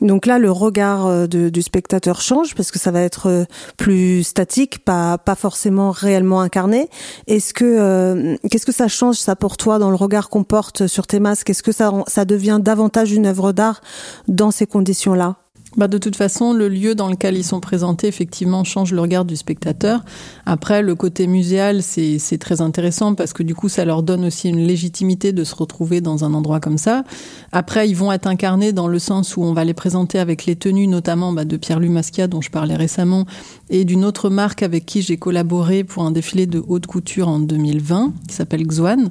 Donc 0.00 0.26
là, 0.26 0.38
le 0.38 0.50
regard 0.50 1.06
euh, 1.06 1.26
du 1.26 1.62
spectateur 1.62 2.20
change 2.20 2.54
parce 2.54 2.70
que 2.70 2.78
ça 2.78 2.90
va 2.90 3.00
être 3.00 3.28
euh, 3.28 3.44
plus 3.76 4.22
statique, 4.22 4.84
pas 4.84 5.18
pas 5.18 5.34
forcément 5.34 5.90
réellement 5.90 6.40
incarné. 6.40 6.88
Est-ce 7.26 7.52
que 7.52 8.36
qu'est-ce 8.48 8.66
que 8.66 8.72
ça 8.72 8.88
change 8.88 9.16
ça 9.16 9.36
pour 9.36 9.56
toi 9.56 9.78
dans 9.78 9.90
le 9.90 9.96
regard 9.96 10.28
qu'on 10.28 10.44
porte 10.44 10.86
sur 10.86 11.06
tes 11.06 11.20
masques? 11.20 11.50
Est-ce 11.50 11.62
que 11.62 11.72
ça 11.72 11.92
ça 12.06 12.24
devient 12.24 12.58
davantage 12.60 13.12
une 13.12 13.26
œuvre 13.26 13.52
d'art 13.52 13.80
dans 14.28 14.50
ces 14.50 14.66
conditions-là? 14.66 15.41
Bah 15.76 15.88
de 15.88 15.96
toute 15.96 16.16
façon, 16.16 16.52
le 16.52 16.68
lieu 16.68 16.94
dans 16.94 17.08
lequel 17.08 17.36
ils 17.36 17.44
sont 17.44 17.60
présentés, 17.60 18.06
effectivement, 18.06 18.62
change 18.62 18.92
le 18.92 19.00
regard 19.00 19.24
du 19.24 19.36
spectateur. 19.36 20.04
Après, 20.44 20.82
le 20.82 20.94
côté 20.94 21.26
muséal, 21.26 21.82
c'est 21.82 22.38
très 22.38 22.60
intéressant 22.60 23.14
parce 23.14 23.32
que 23.32 23.42
du 23.42 23.54
coup, 23.54 23.68
ça 23.68 23.84
leur 23.84 24.02
donne 24.02 24.24
aussi 24.26 24.50
une 24.50 24.66
légitimité 24.66 25.32
de 25.32 25.44
se 25.44 25.54
retrouver 25.54 26.00
dans 26.00 26.24
un 26.24 26.34
endroit 26.34 26.60
comme 26.60 26.78
ça. 26.78 27.04
Après, 27.52 27.88
ils 27.88 27.96
vont 27.96 28.12
être 28.12 28.26
incarnés 28.26 28.72
dans 28.72 28.86
le 28.86 28.98
sens 28.98 29.36
où 29.36 29.42
on 29.42 29.54
va 29.54 29.64
les 29.64 29.74
présenter 29.74 30.18
avec 30.18 30.44
les 30.44 30.56
tenues, 30.56 30.88
notamment 30.88 31.32
bah, 31.32 31.44
de 31.44 31.56
Pierre-Louis 31.56 31.92
dont 32.28 32.40
je 32.40 32.50
parlais 32.50 32.76
récemment, 32.76 33.26
et 33.70 33.84
d'une 33.84 34.04
autre 34.04 34.28
marque 34.28 34.62
avec 34.62 34.84
qui 34.84 35.02
j'ai 35.02 35.16
collaboré 35.16 35.84
pour 35.84 36.04
un 36.04 36.10
défilé 36.10 36.46
de 36.46 36.62
haute 36.66 36.86
couture 36.86 37.28
en 37.28 37.38
2020, 37.38 38.12
qui 38.28 38.34
s'appelle 38.34 38.66
Xuan. 38.66 39.10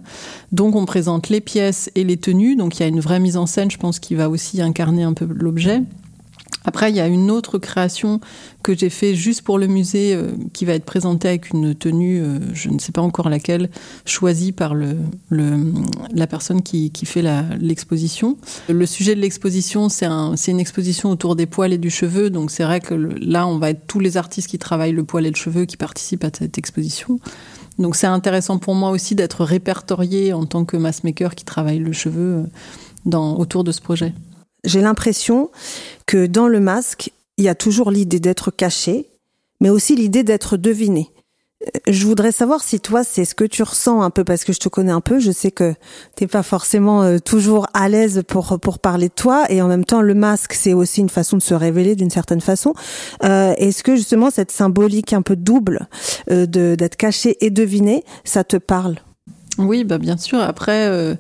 Donc, 0.52 0.76
on 0.76 0.86
présente 0.86 1.30
les 1.30 1.42
pièces 1.42 1.90
et 1.96 2.04
les 2.04 2.18
tenues. 2.18 2.56
Donc, 2.56 2.78
il 2.78 2.84
y 2.84 2.86
a 2.86 2.88
une 2.88 3.00
vraie 3.00 3.20
mise 3.20 3.38
en 3.38 3.46
scène, 3.48 3.72
je 3.72 3.78
pense, 3.78 4.00
qui 4.00 4.16
va 4.16 4.30
aussi 4.30 4.62
incarner 4.62 5.04
un 5.04 5.14
peu 5.14 5.26
l'objet. 5.26 5.82
Après, 6.64 6.92
il 6.92 6.96
y 6.96 7.00
a 7.00 7.08
une 7.08 7.32
autre 7.32 7.58
création 7.58 8.20
que 8.64 8.78
j'ai 8.78 8.90
fait 8.90 9.16
juste 9.16 9.42
pour 9.42 9.58
le 9.58 9.68
musée 9.68 10.14
euh, 10.14 10.32
qui 10.54 10.66
va 10.66 10.74
être 10.74 10.86
présentée 10.86 11.28
avec 11.28 11.50
une 11.50 11.74
tenue, 11.74 12.22
euh, 12.22 12.40
je 12.54 12.70
ne 12.70 12.78
sais 12.80 12.92
pas 12.92 13.02
encore 13.02 13.30
laquelle, 13.30 13.70
choisie 14.06 14.52
par 14.52 14.76
le, 14.76 14.98
la 15.32 16.28
personne 16.28 16.62
qui, 16.62 16.92
qui 16.92 17.06
fait 17.06 17.24
l'exposition. 17.60 18.38
le 18.70 18.86
sujet 18.86 19.16
de 19.16 19.22
l'exposition, 19.22 19.90
c'est 19.90 20.06
un, 20.06 20.36
une 20.36 20.60
exposition 20.60 21.10
autour 21.10 21.36
des 21.36 21.48
poils 21.48 21.74
et 21.74 21.78
du 21.78 21.90
cheveu. 21.90 22.30
Donc 22.30 22.52
c'est 22.52 22.64
vrai 22.64 22.80
que 22.80 22.94
là, 22.94 23.48
on 23.48 23.58
va 23.58 23.72
être 23.72 23.88
tous 23.88 24.00
les 24.00 24.18
artistes 24.18 24.48
qui 24.48 24.60
travaillent 24.60 24.92
le 24.92 25.04
poil 25.04 25.26
et 25.26 25.30
le 25.30 25.36
cheveu 25.36 25.66
qui 25.66 25.78
participent 25.78 26.24
à 26.24 26.32
cette 26.38 26.58
exposition. 26.58 27.20
Donc 27.80 27.96
c'est 27.96 28.08
intéressant 28.08 28.60
pour 28.60 28.76
moi 28.76 28.92
aussi 28.92 29.16
d'être 29.16 29.44
répertorié 29.44 30.34
en 30.34 30.46
tant 30.46 30.66
que 30.66 30.78
massmaker 30.78 31.36
qui 31.36 31.46
travaille 31.46 31.80
le 31.80 31.94
cheveu 31.94 32.22
euh, 32.22 32.44
dans, 33.06 33.38
autour 33.38 33.64
de 33.64 33.72
ce 33.72 33.82
projet. 33.82 34.14
J'ai 34.64 34.82
l'impression 34.82 35.50
que 36.06 36.28
dans 36.28 36.48
le 36.48 36.60
masque, 36.60 37.12
il 37.38 37.46
y 37.46 37.50
a 37.50 37.56
toujours 37.56 37.90
l'idée 37.92 38.20
d'être 38.20 38.52
caché, 38.52 39.10
mais 39.60 39.70
aussi 39.70 39.96
l'idée 39.96 40.24
d'être 40.24 40.58
deviné. 40.58 41.10
Euh, 41.64 41.80
je 41.88 42.06
voudrais 42.06 42.32
savoir 42.32 42.64
si 42.64 42.80
toi, 42.80 43.04
c'est 43.04 43.26
ce 43.26 43.34
que 43.36 43.44
tu 43.44 43.64
ressens 43.64 44.02
un 44.02 44.10
peu, 44.10 44.24
parce 44.24 44.44
que 44.44 44.54
je 44.54 44.60
te 44.60 44.70
connais 44.70 44.92
un 44.92 45.02
peu. 45.02 45.20
Je 45.20 45.32
sais 45.32 45.52
que 45.52 45.74
t'es 46.16 46.28
pas 46.28 46.44
forcément 46.44 47.02
euh, 47.04 47.18
toujours 47.20 47.68
à 47.74 47.90
l'aise 47.90 48.24
pour 48.28 48.60
pour 48.60 48.80
parler 48.80 49.10
de 49.10 49.14
toi, 49.14 49.46
et 49.50 49.62
en 49.62 49.68
même 49.68 49.86
temps, 49.86 50.02
le 50.02 50.14
masque, 50.14 50.54
c'est 50.54 50.74
aussi 50.74 51.02
une 51.02 51.10
façon 51.10 51.38
de 51.38 51.42
se 51.42 51.54
révéler 51.54 51.96
d'une 51.96 52.10
certaine 52.10 52.42
façon. 52.42 52.74
Euh, 53.24 53.54
Est-ce 53.58 53.84
que 53.84 53.96
justement 53.96 54.30
cette 54.30 54.52
symbolique 54.52 55.14
un 55.14 55.22
peu 55.22 55.36
double 55.36 55.88
euh, 56.30 56.46
d'être 56.46 56.98
caché 56.98 57.38
et 57.44 57.50
deviné, 57.50 58.04
ça 58.24 58.44
te 58.44 58.58
parle? 58.58 58.98
Oui, 59.58 59.84
bah 59.84 59.98
bien 59.98 60.18
sûr. 60.18 60.40
Après, 60.40 60.88
euh, 60.88 61.16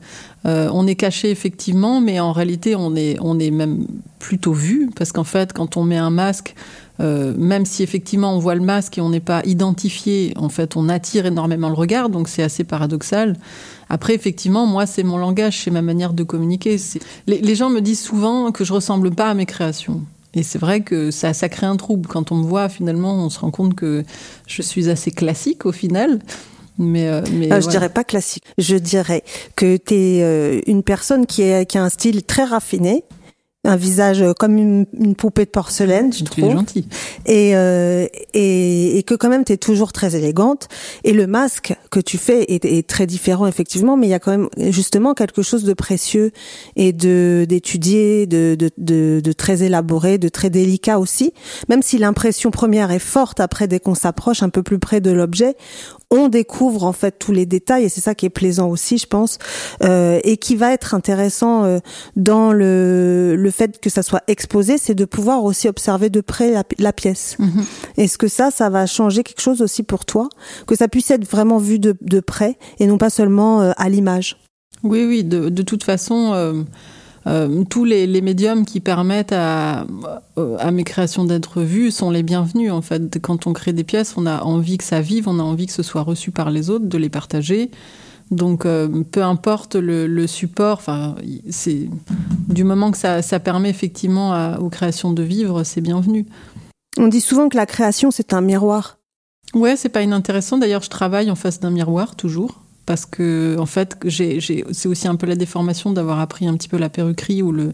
on 0.45 0.87
est 0.87 0.95
caché 0.95 1.29
effectivement, 1.29 2.01
mais 2.01 2.19
en 2.19 2.31
réalité, 2.31 2.75
on 2.75 2.95
est, 2.95 3.17
on 3.21 3.39
est 3.39 3.51
même 3.51 3.85
plutôt 4.19 4.53
vu, 4.53 4.89
parce 4.95 5.11
qu'en 5.11 5.23
fait, 5.23 5.53
quand 5.53 5.77
on 5.77 5.83
met 5.83 5.97
un 5.97 6.09
masque, 6.09 6.55
euh, 7.01 7.33
même 7.37 7.65
si 7.65 7.81
effectivement 7.81 8.35
on 8.35 8.39
voit 8.39 8.53
le 8.53 8.61
masque 8.61 8.97
et 8.97 9.01
on 9.01 9.09
n'est 9.09 9.19
pas 9.19 9.41
identifié, 9.45 10.33
en 10.35 10.49
fait, 10.49 10.75
on 10.75 10.87
attire 10.89 11.25
énormément 11.25 11.69
le 11.69 11.75
regard, 11.75 12.09
donc 12.09 12.27
c'est 12.27 12.43
assez 12.43 12.63
paradoxal. 12.63 13.35
Après, 13.89 14.13
effectivement, 14.13 14.65
moi, 14.67 14.85
c'est 14.85 15.03
mon 15.03 15.17
langage, 15.17 15.59
c'est 15.63 15.71
ma 15.71 15.81
manière 15.81 16.13
de 16.13 16.23
communiquer. 16.23 16.77
Les, 17.27 17.41
les, 17.41 17.55
gens 17.55 17.69
me 17.69 17.81
disent 17.81 18.01
souvent 18.01 18.51
que 18.51 18.63
je 18.63 18.71
ressemble 18.71 19.11
pas 19.11 19.29
à 19.29 19.33
mes 19.33 19.45
créations. 19.45 20.01
Et 20.33 20.43
c'est 20.43 20.59
vrai 20.59 20.81
que 20.81 21.11
ça, 21.11 21.33
ça 21.33 21.49
crée 21.49 21.65
un 21.65 21.75
trouble. 21.75 22.07
Quand 22.07 22.31
on 22.31 22.35
me 22.35 22.43
voit, 22.43 22.69
finalement, 22.69 23.15
on 23.15 23.29
se 23.29 23.39
rend 23.39 23.51
compte 23.51 23.75
que 23.75 24.05
je 24.47 24.61
suis 24.61 24.89
assez 24.89 25.11
classique 25.11 25.65
au 25.65 25.73
final. 25.73 26.19
Mais, 26.81 27.07
euh, 27.07 27.21
mais 27.31 27.53
euh, 27.53 27.61
je 27.61 27.69
dirais 27.69 27.89
pas 27.89 28.03
classique. 28.03 28.43
Je 28.57 28.75
dirais 28.75 29.23
que 29.55 29.77
tu 29.77 29.93
es 29.93 30.23
euh, 30.23 30.61
une 30.65 30.81
personne 30.81 31.27
qui, 31.27 31.43
est, 31.43 31.65
qui 31.67 31.77
a 31.77 31.83
un 31.83 31.89
style 31.89 32.23
très 32.23 32.43
raffiné, 32.43 33.03
un 33.63 33.75
visage 33.75 34.23
comme 34.39 34.57
une, 34.57 35.15
poupée 35.15 35.45
de 35.45 35.51
porcelaine, 35.51 36.11
je 36.11 36.23
trouve. 36.23 36.51
gentil. 36.51 36.87
Et, 37.27 37.55
euh, 37.55 38.07
et, 38.33 38.97
et 38.97 39.03
que 39.03 39.13
quand 39.13 39.29
même 39.29 39.43
tu 39.43 39.53
es 39.53 39.57
toujours 39.57 39.93
très 39.93 40.15
élégante. 40.15 40.67
Et 41.03 41.13
le 41.13 41.27
masque 41.27 41.75
que 41.91 41.99
tu 41.99 42.17
fais 42.17 42.43
est, 42.51 42.65
est, 42.65 42.87
très 42.87 43.05
différent 43.05 43.45
effectivement, 43.45 43.97
mais 43.97 44.07
il 44.07 44.09
y 44.09 44.15
a 44.15 44.19
quand 44.19 44.31
même 44.31 44.49
justement 44.71 45.13
quelque 45.13 45.43
chose 45.43 45.63
de 45.63 45.73
précieux 45.73 46.31
et 46.75 46.91
de 46.91 47.45
d'étudier, 47.47 48.25
de, 48.25 48.55
de, 48.57 48.71
de, 48.77 49.21
de, 49.23 49.31
très 49.31 49.61
élaboré, 49.61 50.17
de 50.17 50.29
très 50.29 50.49
délicat 50.49 50.97
aussi. 50.97 51.31
Même 51.69 51.83
si 51.83 51.99
l'impression 51.99 52.49
première 52.49 52.89
est 52.89 52.99
forte, 52.99 53.39
après 53.39 53.67
dès 53.67 53.79
qu'on 53.79 53.95
s'approche 53.95 54.41
un 54.41 54.49
peu 54.49 54.63
plus 54.63 54.79
près 54.79 55.01
de 55.01 55.11
l'objet, 55.11 55.55
on 56.11 56.27
découvre 56.27 56.83
en 56.83 56.93
fait 56.93 57.17
tous 57.17 57.31
les 57.31 57.45
détails 57.45 57.85
et 57.85 57.89
c'est 57.89 58.01
ça 58.01 58.15
qui 58.15 58.25
est 58.25 58.29
plaisant 58.29 58.67
aussi, 58.67 58.97
je 58.97 59.07
pense, 59.07 59.37
euh, 59.83 60.19
et 60.23 60.37
qui 60.37 60.55
va 60.55 60.73
être 60.73 60.93
intéressant 60.93 61.63
euh, 61.63 61.79
dans 62.17 62.51
le, 62.51 63.35
le 63.37 63.50
fait 63.51 63.79
que 63.79 63.89
ça 63.89 64.03
soit 64.03 64.23
exposé, 64.27 64.77
c'est 64.77 64.95
de 64.95 65.05
pouvoir 65.05 65.43
aussi 65.43 65.67
observer 65.67 66.09
de 66.09 66.21
près 66.21 66.53
la, 66.77 66.93
pièce. 66.93 67.35
Mhm. 67.39 67.63
Est-ce 67.97 68.17
que 68.17 68.27
ça, 68.27 68.51
ça 68.51 68.69
va 68.69 68.85
changer 68.85 69.23
quelque 69.23 69.41
chose 69.41 69.61
aussi 69.61 69.83
pour 69.83 70.05
toi, 70.05 70.29
que 70.67 70.75
ça 70.75 70.87
puisse 70.87 71.11
être 71.11 71.29
vraiment 71.29 71.57
vu 71.57 71.79
de, 71.79 71.95
de 72.01 72.19
près 72.19 72.57
et 72.79 72.87
non 72.87 72.97
pas 72.97 73.09
seulement 73.09 73.61
euh, 73.61 73.71
à 73.77 73.89
l'image? 73.89 74.37
Oui, 74.83 75.05
oui, 75.05 75.23
de, 75.23 75.49
de 75.49 75.61
toute 75.61 75.83
façon. 75.83 76.31
Euh, 76.33 76.63
euh, 77.27 77.63
tous 77.69 77.85
les, 77.85 78.07
les, 78.07 78.21
médiums 78.21 78.65
qui 78.65 78.79
permettent 78.79 79.31
à, 79.31 79.85
à 80.57 80.71
mes 80.71 80.83
créations 80.83 81.23
d'être 81.23 81.61
vues 81.61 81.91
sont 81.91 82.09
les 82.09 82.23
bienvenus. 82.23 82.71
En 82.71 82.81
fait, 82.81 83.19
quand 83.21 83.45
on 83.45 83.53
crée 83.53 83.73
des 83.73 83.83
pièces, 83.83 84.15
on 84.17 84.25
a 84.25 84.41
envie 84.41 84.79
que 84.79 84.83
ça 84.83 85.01
vive, 85.01 85.27
on 85.27 85.37
a 85.37 85.43
envie 85.43 85.67
que 85.67 85.71
ce 85.71 85.83
soit 85.83 86.01
reçu 86.01 86.31
par 86.31 86.49
les 86.49 86.71
autres, 86.71 86.85
de 86.85 86.97
les 86.97 87.09
partager. 87.09 87.69
Donc, 88.31 88.65
euh, 88.65 89.03
peu 89.11 89.23
importe 89.23 89.75
le, 89.75 90.07
le 90.07 90.25
support, 90.25 90.77
enfin, 90.77 91.15
c'est 91.49 91.89
du 92.51 92.63
moment 92.63 92.91
que 92.91 92.97
ça, 92.97 93.21
ça 93.21 93.39
permet 93.39 93.69
effectivement 93.69 94.33
à, 94.33 94.59
aux 94.59 94.69
créations 94.69 95.11
de 95.11 95.23
vivre, 95.23 95.63
c'est 95.63 95.81
bienvenu. 95.81 96.25
On 96.97 97.07
dit 97.07 97.21
souvent 97.21 97.49
que 97.49 97.57
la 97.57 97.65
création 97.65 98.11
c'est 98.11 98.33
un 98.33 98.41
miroir. 98.41 98.97
Ouais, 99.53 99.75
c'est 99.75 99.89
pas 99.89 100.01
inintéressant. 100.01 100.57
D'ailleurs, 100.57 100.83
je 100.83 100.89
travaille 100.89 101.29
en 101.29 101.35
face 101.35 101.59
d'un 101.59 101.71
miroir 101.71 102.15
toujours 102.15 102.61
parce 102.85 103.05
que 103.05 103.57
en 103.59 103.65
fait, 103.65 103.97
c'est 104.09 104.87
aussi 104.87 105.07
un 105.07 105.15
peu 105.15 105.27
la 105.27 105.35
déformation 105.35 105.91
d'avoir 105.91 106.19
appris 106.19 106.47
un 106.47 106.55
petit 106.55 106.69
peu 106.69 106.77
la 106.77 106.89
perruquerie 106.89 107.41
ou 107.41 107.51
le, 107.51 107.73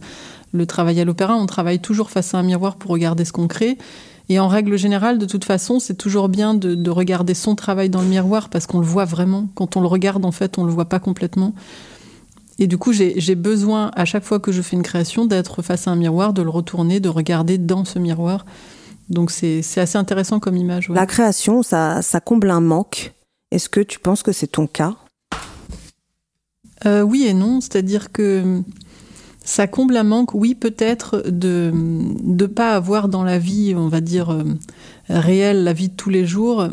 le 0.51 0.65
travail 0.65 0.99
à 0.99 1.05
l'opéra. 1.05 1.35
On 1.35 1.45
travaille 1.45 1.79
toujours 1.79 2.09
face 2.09 2.33
à 2.33 2.39
un 2.39 2.43
miroir 2.43 2.75
pour 2.75 2.91
regarder 2.91 3.25
ce 3.25 3.31
qu'on 3.31 3.47
crée. 3.47 3.77
Et 4.29 4.39
en 4.39 4.47
règle 4.47 4.77
générale, 4.77 5.19
de 5.19 5.25
toute 5.25 5.45
façon, 5.45 5.79
c'est 5.79 5.95
toujours 5.95 6.27
bien 6.27 6.53
de, 6.53 6.75
de, 6.75 6.89
regarder 6.89 7.33
son 7.33 7.55
travail 7.55 7.89
dans 7.89 8.01
le 8.01 8.07
miroir 8.07 8.49
parce 8.49 8.67
qu'on 8.67 8.79
le 8.79 8.85
voit 8.85 9.05
vraiment. 9.05 9.47
Quand 9.55 9.77
on 9.77 9.81
le 9.81 9.87
regarde, 9.87 10.25
en 10.25 10.33
fait, 10.33 10.57
on 10.57 10.65
le 10.65 10.71
voit 10.71 10.89
pas 10.89 10.99
complètement. 10.99 11.53
Et 12.59 12.67
du 12.67 12.77
coup, 12.77 12.91
j'ai 12.91 13.35
besoin, 13.35 13.91
à 13.95 14.05
chaque 14.05 14.23
fois 14.23 14.39
que 14.39 14.51
je 14.51 14.61
fais 14.61 14.75
une 14.75 14.83
création, 14.83 15.25
d'être 15.25 15.61
face 15.61 15.87
à 15.87 15.91
un 15.91 15.95
miroir, 15.95 16.33
de 16.33 16.41
le 16.41 16.49
retourner, 16.49 16.99
de 16.99 17.09
regarder 17.09 17.57
dans 17.57 17.85
ce 17.85 17.99
miroir. 17.99 18.45
Donc 19.09 19.31
c'est 19.31 19.61
assez 19.77 19.97
intéressant 19.97 20.39
comme 20.39 20.57
image. 20.57 20.89
Ouais. 20.89 20.95
La 20.95 21.05
création, 21.05 21.63
ça, 21.63 22.01
ça 22.01 22.19
comble 22.19 22.49
un 22.49 22.61
manque 22.61 23.13
est-ce 23.51 23.69
que 23.69 23.79
tu 23.79 23.99
penses 23.99 24.23
que 24.23 24.31
c'est 24.31 24.47
ton 24.47 24.67
cas? 24.67 24.95
Euh, 26.85 27.01
Oui 27.01 27.25
et 27.25 27.33
non, 27.33 27.61
c'est-à-dire 27.61 28.11
que 28.11 28.61
ça 29.43 29.67
comble 29.67 29.95
un 29.95 30.03
manque, 30.03 30.33
oui 30.33 30.53
peut-être, 30.53 31.23
de 31.29 31.71
ne 31.73 32.45
pas 32.45 32.75
avoir 32.75 33.07
dans 33.07 33.23
la 33.23 33.39
vie, 33.39 33.73
on 33.75 33.87
va 33.87 34.01
dire, 34.01 34.31
euh, 34.31 34.43
réelle, 35.09 35.63
la 35.63 35.71
vie 35.71 35.87
de 35.87 35.95
tous 35.95 36.09
les 36.09 36.25
jours, 36.25 36.67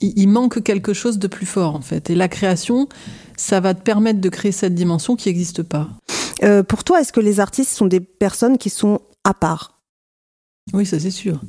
il, 0.00 0.12
il, 0.16 0.28
manque 0.28 0.62
quelque 0.62 0.92
chose 0.92 1.18
de 1.18 1.26
plus 1.26 1.46
fort 1.46 1.74
en 1.74 1.80
fait. 1.80 2.10
Et 2.10 2.14
la 2.14 2.28
création, 2.28 2.88
ça 3.40 3.58
va 3.58 3.74
te 3.74 3.82
permettre 3.82 4.20
de 4.20 4.28
créer 4.28 4.52
cette 4.52 4.74
dimension 4.74 5.16
qui 5.16 5.28
n'existe 5.28 5.62
pas. 5.62 5.88
Euh, 6.42 6.62
pour 6.62 6.84
toi, 6.84 7.00
est-ce 7.00 7.12
que 7.12 7.20
les 7.20 7.40
artistes 7.40 7.72
sont 7.72 7.86
des 7.86 8.00
personnes 8.00 8.58
qui 8.58 8.70
sont 8.70 9.00
à 9.24 9.34
part? 9.34 9.80
Oui, 10.72 10.84
ça 10.84 11.00
c'est 11.00 11.10
sûr. 11.10 11.40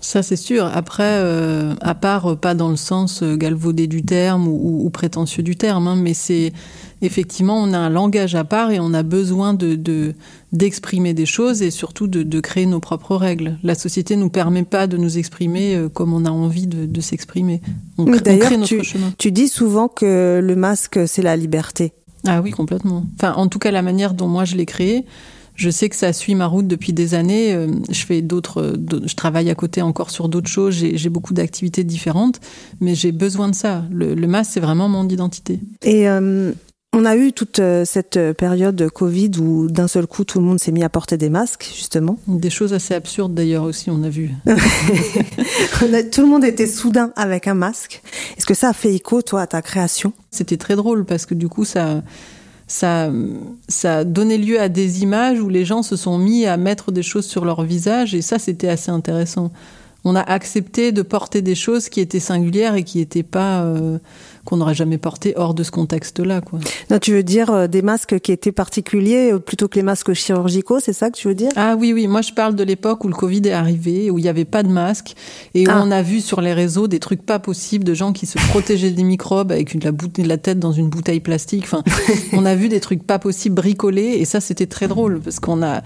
Ça, 0.00 0.22
c'est 0.22 0.36
sûr. 0.36 0.64
Après, 0.66 1.18
euh, 1.18 1.74
à 1.80 1.94
part, 1.94 2.26
euh, 2.26 2.36
pas 2.36 2.54
dans 2.54 2.68
le 2.68 2.76
sens 2.76 3.22
euh, 3.22 3.36
galvaudé 3.36 3.86
du 3.86 4.04
terme 4.04 4.46
ou, 4.46 4.84
ou 4.84 4.90
prétentieux 4.90 5.42
du 5.42 5.56
terme, 5.56 5.88
hein, 5.88 5.96
mais 5.96 6.14
c'est 6.14 6.52
effectivement, 7.02 7.60
on 7.60 7.72
a 7.72 7.78
un 7.78 7.90
langage 7.90 8.34
à 8.34 8.44
part 8.44 8.70
et 8.70 8.80
on 8.80 8.92
a 8.94 9.02
besoin 9.02 9.54
de 9.54 10.14
d'exprimer 10.52 11.12
des 11.12 11.26
choses 11.26 11.60
et 11.60 11.70
surtout 11.70 12.06
de, 12.06 12.22
de, 12.22 12.40
créer 12.40 12.66
nos 12.66 12.80
propres 12.80 13.16
règles. 13.16 13.58
La 13.62 13.74
société 13.74 14.16
nous 14.16 14.30
permet 14.30 14.62
pas 14.62 14.86
de 14.86 14.96
nous 14.96 15.18
exprimer 15.18 15.74
euh, 15.74 15.88
comme 15.88 16.14
on 16.14 16.24
a 16.24 16.30
envie 16.30 16.66
de, 16.66 16.86
de 16.86 17.00
s'exprimer. 17.00 17.60
On, 17.98 18.04
on, 18.04 18.18
crée 18.18 18.56
notre 18.56 18.64
tu, 18.64 18.82
chemin. 18.82 19.12
Tu 19.18 19.30
dis 19.30 19.48
souvent 19.48 19.88
que 19.88 20.40
le 20.42 20.56
masque, 20.56 21.00
c'est 21.06 21.22
la 21.22 21.36
liberté. 21.36 21.92
Ah 22.26 22.40
oui, 22.40 22.50
complètement. 22.50 23.04
Enfin, 23.16 23.34
en 23.34 23.48
tout 23.48 23.58
cas, 23.58 23.70
la 23.70 23.82
manière 23.82 24.14
dont 24.14 24.28
moi 24.28 24.44
je 24.44 24.56
l'ai 24.56 24.66
créé, 24.66 25.04
je 25.58 25.70
sais 25.70 25.88
que 25.88 25.96
ça 25.96 26.12
suit 26.12 26.36
ma 26.36 26.46
route 26.46 26.68
depuis 26.68 26.92
des 26.92 27.14
années. 27.14 27.52
Euh, 27.52 27.66
je 27.90 28.06
fais 28.06 28.22
d'autres, 28.22 28.76
je 29.04 29.14
travaille 29.14 29.50
à 29.50 29.54
côté 29.54 29.82
encore 29.82 30.10
sur 30.10 30.28
d'autres 30.28 30.48
choses. 30.48 30.72
J'ai 30.74 31.08
beaucoup 31.08 31.34
d'activités 31.34 31.82
différentes, 31.82 32.40
mais 32.80 32.94
j'ai 32.94 33.10
besoin 33.10 33.48
de 33.48 33.54
ça. 33.54 33.84
Le, 33.90 34.14
le 34.14 34.26
masque, 34.28 34.52
c'est 34.54 34.60
vraiment 34.60 34.88
mon 34.88 35.08
identité. 35.08 35.58
Et 35.82 36.08
euh, 36.08 36.52
on 36.92 37.04
a 37.04 37.16
eu 37.16 37.32
toute 37.32 37.58
euh, 37.58 37.84
cette 37.84 38.20
période 38.34 38.76
de 38.76 38.88
Covid 38.88 39.32
où 39.40 39.68
d'un 39.68 39.88
seul 39.88 40.06
coup 40.06 40.22
tout 40.22 40.38
le 40.38 40.44
monde 40.44 40.60
s'est 40.60 40.70
mis 40.70 40.84
à 40.84 40.88
porter 40.88 41.16
des 41.16 41.28
masques, 41.28 41.68
justement. 41.74 42.20
Des 42.28 42.50
choses 42.50 42.72
assez 42.72 42.94
absurdes 42.94 43.34
d'ailleurs 43.34 43.64
aussi, 43.64 43.90
on 43.90 44.04
a 44.04 44.08
vu. 44.08 44.30
on 44.46 45.92
a, 45.92 46.04
tout 46.04 46.20
le 46.20 46.28
monde 46.28 46.44
était 46.44 46.68
soudain 46.68 47.12
avec 47.16 47.48
un 47.48 47.54
masque. 47.54 48.00
Est-ce 48.36 48.46
que 48.46 48.54
ça 48.54 48.68
a 48.68 48.72
fait 48.72 48.94
écho, 48.94 49.22
toi, 49.22 49.42
à 49.42 49.46
ta 49.48 49.60
création? 49.60 50.12
C'était 50.30 50.56
très 50.56 50.76
drôle 50.76 51.04
parce 51.04 51.26
que 51.26 51.34
du 51.34 51.48
coup, 51.48 51.64
ça 51.64 52.04
ça, 52.68 53.10
ça 53.66 54.04
donné 54.04 54.38
lieu 54.38 54.60
à 54.60 54.68
des 54.68 55.02
images 55.02 55.40
où 55.40 55.48
les 55.48 55.64
gens 55.64 55.82
se 55.82 55.96
sont 55.96 56.18
mis 56.18 56.46
à 56.46 56.56
mettre 56.56 56.92
des 56.92 57.02
choses 57.02 57.26
sur 57.26 57.44
leur 57.44 57.62
visage 57.64 58.14
et 58.14 58.22
ça 58.22 58.38
c'était 58.38 58.68
assez 58.68 58.90
intéressant. 58.90 59.50
On 60.04 60.14
a 60.14 60.20
accepté 60.20 60.92
de 60.92 61.02
porter 61.02 61.42
des 61.42 61.56
choses 61.56 61.88
qui 61.88 62.00
étaient 62.00 62.20
singulières 62.20 62.76
et 62.76 62.84
qui 62.84 62.98
n'étaient 62.98 63.24
pas 63.24 63.62
euh, 63.62 63.98
qu'on 64.48 64.56
n'aurait 64.56 64.74
jamais 64.74 64.96
porté 64.96 65.34
hors 65.36 65.52
de 65.52 65.62
ce 65.62 65.70
contexte-là. 65.70 66.40
Quoi. 66.40 66.60
Non, 66.90 66.98
tu 66.98 67.12
veux 67.12 67.22
dire 67.22 67.50
euh, 67.50 67.66
des 67.66 67.82
masques 67.82 68.18
qui 68.18 68.32
étaient 68.32 68.50
particuliers 68.50 69.32
euh, 69.34 69.38
plutôt 69.38 69.68
que 69.68 69.74
les 69.74 69.82
masques 69.82 70.14
chirurgicaux, 70.14 70.80
c'est 70.80 70.94
ça 70.94 71.10
que 71.10 71.18
tu 71.18 71.28
veux 71.28 71.34
dire? 71.34 71.50
Ah 71.54 71.76
oui, 71.78 71.92
oui. 71.92 72.06
Moi, 72.06 72.22
je 72.22 72.32
parle 72.32 72.54
de 72.54 72.64
l'époque 72.64 73.04
où 73.04 73.08
le 73.08 73.14
Covid 73.14 73.42
est 73.44 73.52
arrivé, 73.52 74.10
où 74.10 74.18
il 74.18 74.22
n'y 74.22 74.28
avait 74.28 74.46
pas 74.46 74.62
de 74.62 74.68
masque 74.68 75.14
et 75.52 75.68
où 75.68 75.70
ah. 75.70 75.82
on 75.84 75.90
a 75.90 76.00
vu 76.00 76.22
sur 76.22 76.40
les 76.40 76.54
réseaux 76.54 76.88
des 76.88 76.98
trucs 76.98 77.20
pas 77.20 77.38
possibles 77.38 77.84
de 77.84 77.92
gens 77.92 78.14
qui 78.14 78.24
se 78.24 78.38
protégeaient 78.48 78.90
des 78.90 79.02
microbes 79.02 79.52
avec 79.52 79.74
une, 79.74 79.80
la, 79.80 79.92
de 79.92 80.22
la 80.26 80.38
tête 80.38 80.58
dans 80.58 80.72
une 80.72 80.88
bouteille 80.88 81.20
plastique. 81.20 81.64
Enfin, 81.64 81.82
on 82.32 82.46
a 82.46 82.54
vu 82.54 82.70
des 82.70 82.80
trucs 82.80 83.02
pas 83.02 83.18
possibles 83.18 83.56
bricolés 83.56 84.16
et 84.18 84.24
ça, 84.24 84.40
c'était 84.40 84.64
très 84.64 84.88
drôle 84.88 85.20
parce 85.20 85.40
qu'on 85.40 85.62
a 85.62 85.82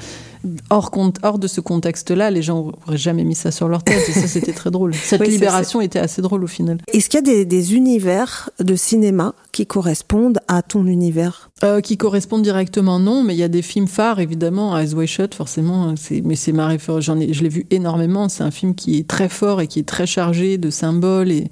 hors, 0.70 0.90
hors 1.22 1.38
de 1.38 1.46
ce 1.46 1.61
contexte-là, 1.61 2.30
les 2.30 2.42
gens 2.42 2.72
n'auraient 2.87 2.96
jamais 2.96 3.25
mis 3.25 3.34
ça 3.34 3.50
sur 3.50 3.68
leur 3.68 3.82
tête. 3.82 4.08
Et 4.08 4.12
ça, 4.12 4.26
c'était 4.26 4.52
très 4.52 4.70
drôle. 4.70 4.94
Cette 4.94 5.26
libération 5.26 5.80
était 5.80 5.99
assez 5.99 6.22
drôle 6.22 6.44
au 6.44 6.49
final. 6.49 6.78
Est-ce 6.92 7.08
qu'il 7.08 7.26
y 7.26 7.40
a 7.40 7.44
des, 7.44 7.75
univers 7.75 8.50
de 8.58 8.75
cinéma 8.75 9.34
qui 9.52 9.66
correspondent 9.66 10.40
à 10.49 10.62
ton 10.62 10.87
univers? 10.87 11.50
Euh, 11.64 11.80
Qui 11.80 11.96
correspondent 11.96 12.42
directement, 12.42 12.99
non. 12.99 13.22
Mais 13.22 13.34
il 13.34 13.38
y 13.38 13.44
a 13.44 13.49
des 13.49 13.62
films 13.62 13.88
phares, 13.88 14.20
évidemment. 14.20 14.76
Eyes 14.76 14.94
Wide 14.94 15.08
Shut, 15.08 15.34
forcément. 15.34 15.94
Mais 16.25 16.37
c'est 16.37 16.52
ma 16.52 16.66
référence. 16.66 17.04
J'en 17.04 17.18
ai, 17.18 17.32
je 17.32 17.42
l'ai 17.42 17.49
vu 17.49 17.66
énormément. 17.70 18.28
C'est 18.28 18.42
un 18.42 18.50
film 18.50 18.75
qui 18.75 18.99
est 18.99 19.06
très 19.06 19.28
fort 19.28 19.61
et 19.61 19.66
qui 19.66 19.78
est 19.78 19.88
très 19.88 20.06
chargé 20.06 20.58
de 20.58 20.70
symboles 20.70 21.30
et 21.30 21.50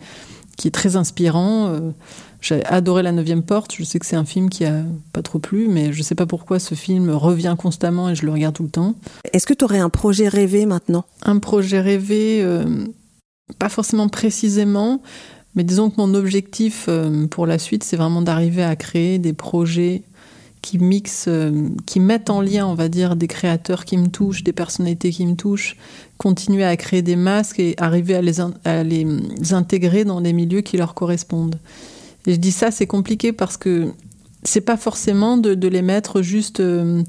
qui 0.57 0.69
est 0.69 0.73
très 0.73 0.97
inspirant. 0.97 1.69
Euh, 1.69 1.91
j'ai 2.41 2.65
adoré 2.65 3.03
La 3.03 3.13
Neuvième 3.13 3.43
Porte. 3.43 3.75
Je 3.77 3.85
sais 3.85 3.99
que 3.99 4.07
c'est 4.07 4.17
un 4.17 4.25
film 4.25 4.49
qui 4.49 4.65
a 4.65 4.83
pas 5.13 5.23
trop 5.23 5.39
plu, 5.39 5.69
mais 5.69 5.93
je 5.93 6.03
sais 6.03 6.15
pas 6.15 6.27
pourquoi 6.27 6.59
ce 6.59 6.75
film 6.75 7.11
revient 7.11 7.55
constamment 7.59 8.11
et 8.11 8.15
je 8.15 8.25
le 8.25 8.33
regarde 8.33 8.55
tout 8.55 8.63
le 8.63 8.71
temps. 8.71 8.95
Est-ce 9.33 9.47
que 9.47 9.55
tu 9.55 9.65
aurais 9.65 9.79
un 9.79 9.91
projet 9.91 10.29
rêvé 10.29 10.67
maintenant? 10.67 11.05
Un 11.23 11.39
projet 11.39 11.81
rêvé, 11.81 12.41
euh, 12.43 12.65
pas 13.59 13.69
forcément 13.69 14.09
précisément, 14.09 15.03
mais 15.55 15.65
disons 15.65 15.91
que 15.91 15.97
mon 15.99 16.15
objectif 16.15 16.87
euh, 16.89 17.27
pour 17.27 17.47
la 17.47 17.59
suite, 17.59 17.85
c'est 17.85 17.97
vraiment 17.97 18.23
d'arriver 18.23 18.63
à 18.63 18.77
créer 18.77 19.19
des 19.19 19.33
projets 19.33 20.03
qui 20.63 20.79
mixent, 20.79 21.29
euh, 21.29 21.69
qui 21.87 22.01
mettent 22.01 22.31
en 22.31 22.41
lien, 22.41 22.67
on 22.67 22.75
va 22.75 22.89
dire, 22.89 23.17
des 23.17 23.27
créateurs 23.27 23.85
qui 23.85 23.97
me 23.97 24.09
touchent, 24.09 24.45
des 24.45 24.53
personnalités 24.53 25.11
qui 25.11 25.27
me 25.27 25.35
touchent, 25.35 25.77
continuer 26.19 26.65
à 26.65 26.77
créer 26.77 27.03
des 27.03 27.17
masques 27.17 27.59
et 27.59 27.75
arriver 27.79 28.15
à 28.15 28.23
les, 28.23 28.41
à 28.65 28.83
les 28.83 29.07
intégrer 29.53 30.05
dans 30.05 30.21
des 30.21 30.33
milieux 30.33 30.61
qui 30.61 30.77
leur 30.77 30.95
correspondent. 30.95 31.59
Et 32.27 32.35
je 32.35 32.39
dis 32.39 32.53
ça, 32.53 32.71
c'est 32.71 32.87
compliqué 32.87 33.33
parce 33.33 33.57
que 33.57 33.89
c'est 34.43 34.61
pas 34.61 34.77
forcément 34.77 35.37
de, 35.37 35.69
les 35.69 35.83
mettre 35.83 36.23
juste 36.23 36.61
euh, 36.61 37.03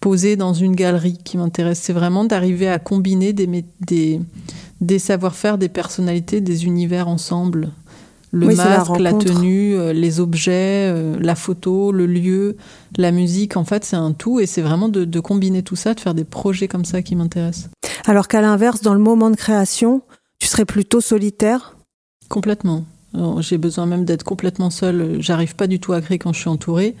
posés 0.00 0.36
dans 0.36 0.52
une 0.52 0.74
galerie 0.74 1.18
qui 1.24 1.38
m'intéresse. 1.38 1.80
C'est 1.80 1.92
vraiment 1.92 2.24
d'arriver 2.24 2.68
à 2.68 2.78
combiner 2.78 3.32
des, 3.32 3.64
des, 3.80 4.20
des 4.80 4.98
savoir-faire, 4.98 5.58
des 5.58 5.68
personnalités, 5.68 6.40
des 6.40 6.66
univers 6.66 7.08
ensemble. 7.08 7.70
Le 8.32 8.48
masque, 8.48 8.98
la, 8.98 9.12
tenue, 9.12 9.76
euh, 9.76 9.92
les 9.92 10.18
objets, 10.18 10.90
euh, 10.90 11.16
la 11.20 11.36
photo, 11.36 11.92
le 11.92 12.04
lieu, 12.04 12.56
la 12.96 13.12
musique, 13.12 13.56
en 13.56 13.64
fait, 13.64 13.84
c'est 13.84 13.94
un 13.94 14.12
tout 14.12 14.40
et 14.40 14.46
c'est 14.46 14.60
vraiment 14.60 14.88
de, 14.88 15.04
de, 15.04 15.20
combiner 15.20 15.62
tout 15.62 15.76
ça, 15.76 15.94
de 15.94 16.00
faire 16.00 16.14
des 16.14 16.24
projets 16.24 16.66
comme 16.66 16.84
ça 16.84 17.00
qui 17.00 17.14
m'intéressent. 17.14 17.70
Alors 18.06 18.26
qu'à 18.26 18.40
l'inverse, 18.40 18.82
dans 18.82 18.92
le 18.92 18.98
moment 18.98 19.30
de 19.30 19.36
création, 19.36 20.02
tu 20.40 20.48
serais 20.48 20.64
plutôt 20.64 21.00
solitaire? 21.00 21.76
Complètement. 22.28 22.84
J'ai 23.40 23.58
besoin 23.58 23.86
même 23.86 24.04
d'être 24.04 24.24
complètement 24.24 24.70
seule. 24.70 25.18
J'arrive 25.20 25.54
pas 25.54 25.66
du 25.66 25.78
tout 25.78 25.92
à 25.92 26.00
créer 26.00 26.18
quand 26.18 26.32
je 26.32 26.40
suis 26.40 26.50
entourée 26.50 26.96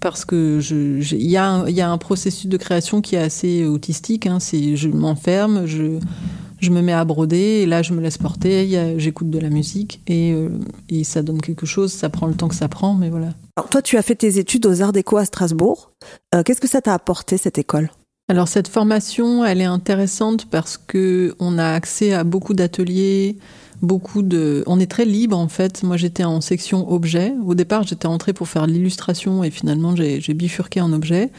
parce 0.00 0.24
que 0.24 0.60
il 0.70 1.30
y, 1.30 1.36
a 1.36 1.90
un 1.90 1.98
processus 1.98 2.46
de 2.46 2.56
création 2.56 3.00
qui 3.00 3.16
est 3.16 3.20
assez 3.20 3.64
autistique. 3.64 4.26
Hein. 4.26 4.38
Je 4.40 4.88
m'enferme, 4.88 5.66
je, 5.66 6.70
me 6.70 6.80
mets 6.80 6.92
à 6.92 7.04
broder 7.04 7.62
et 7.62 7.66
là 7.66 7.82
je 7.82 7.92
me 7.92 8.00
laisse 8.00 8.18
porter. 8.18 8.96
J'écoute 8.98 9.30
de 9.30 9.38
la 9.38 9.50
musique 9.50 10.00
et, 10.06 10.32
euh, 10.32 10.50
et, 10.88 11.04
ça 11.04 11.22
donne 11.22 11.40
quelque 11.40 11.66
chose. 11.66 11.92
Ça 11.92 12.08
prend 12.08 12.26
le 12.26 12.34
temps 12.34 12.48
que 12.48 12.54
ça 12.54 12.68
prend, 12.68 12.94
mais 12.94 13.10
voilà. 13.10 13.28
Toi, 13.70 13.82
tu 13.82 13.96
as 13.96 14.02
fait 14.02 14.14
tes 14.14 14.38
études 14.38 14.66
aux 14.66 14.82
Arts 14.82 14.92
Déco 14.92 15.16
à 15.16 15.24
Strasbourg. 15.24 15.90
Euh, 16.34 16.42
qu'est-ce 16.42 16.60
que 16.60 16.68
ça 16.68 16.80
t'a 16.80 16.94
apporté 16.94 17.38
cette 17.38 17.58
école? 17.58 17.90
Alors 18.28 18.46
cette 18.46 18.68
formation, 18.68 19.42
elle 19.42 19.62
est 19.62 19.64
intéressante 19.64 20.44
parce 20.50 20.76
que 20.76 21.34
on 21.38 21.56
a 21.56 21.72
accès 21.72 22.12
à 22.12 22.24
beaucoup 22.24 22.52
d'ateliers, 22.52 23.38
beaucoup 23.80 24.20
de. 24.20 24.62
On 24.66 24.78
est 24.78 24.90
très 24.90 25.06
libre 25.06 25.38
en 25.38 25.48
fait. 25.48 25.82
Moi, 25.82 25.96
j'étais 25.96 26.24
en 26.24 26.42
section 26.42 26.92
objet. 26.92 27.32
Au 27.46 27.54
départ, 27.54 27.84
j'étais 27.84 28.06
entrée 28.06 28.34
pour 28.34 28.46
faire 28.46 28.66
l'illustration 28.66 29.44
et 29.44 29.50
finalement, 29.50 29.96
j'ai 29.96 30.34
bifurqué 30.34 30.82
en 30.82 30.92
objet. 30.92 31.30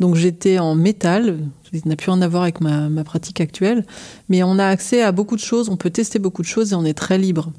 Donc 0.00 0.16
j'étais 0.16 0.58
en 0.58 0.74
métal, 0.74 1.38
ça 1.72 1.80
n'a 1.84 1.96
plus 1.96 2.10
rien 2.10 2.22
à 2.22 2.28
voir 2.28 2.42
avec 2.44 2.60
ma, 2.60 3.04
pratique 3.04 3.40
actuelle, 3.40 3.84
mais 4.28 4.42
on 4.42 4.58
a 4.58 4.66
accès 4.66 5.02
à 5.02 5.12
beaucoup 5.12 5.36
de 5.36 5.40
choses, 5.40 5.68
on 5.68 5.76
peut 5.76 5.90
tester 5.90 6.18
beaucoup 6.18 6.42
de 6.42 6.46
choses 6.46 6.72
et 6.72 6.74
on 6.74 6.84
est 6.84 6.94
très 6.94 7.18
libre. 7.18 7.52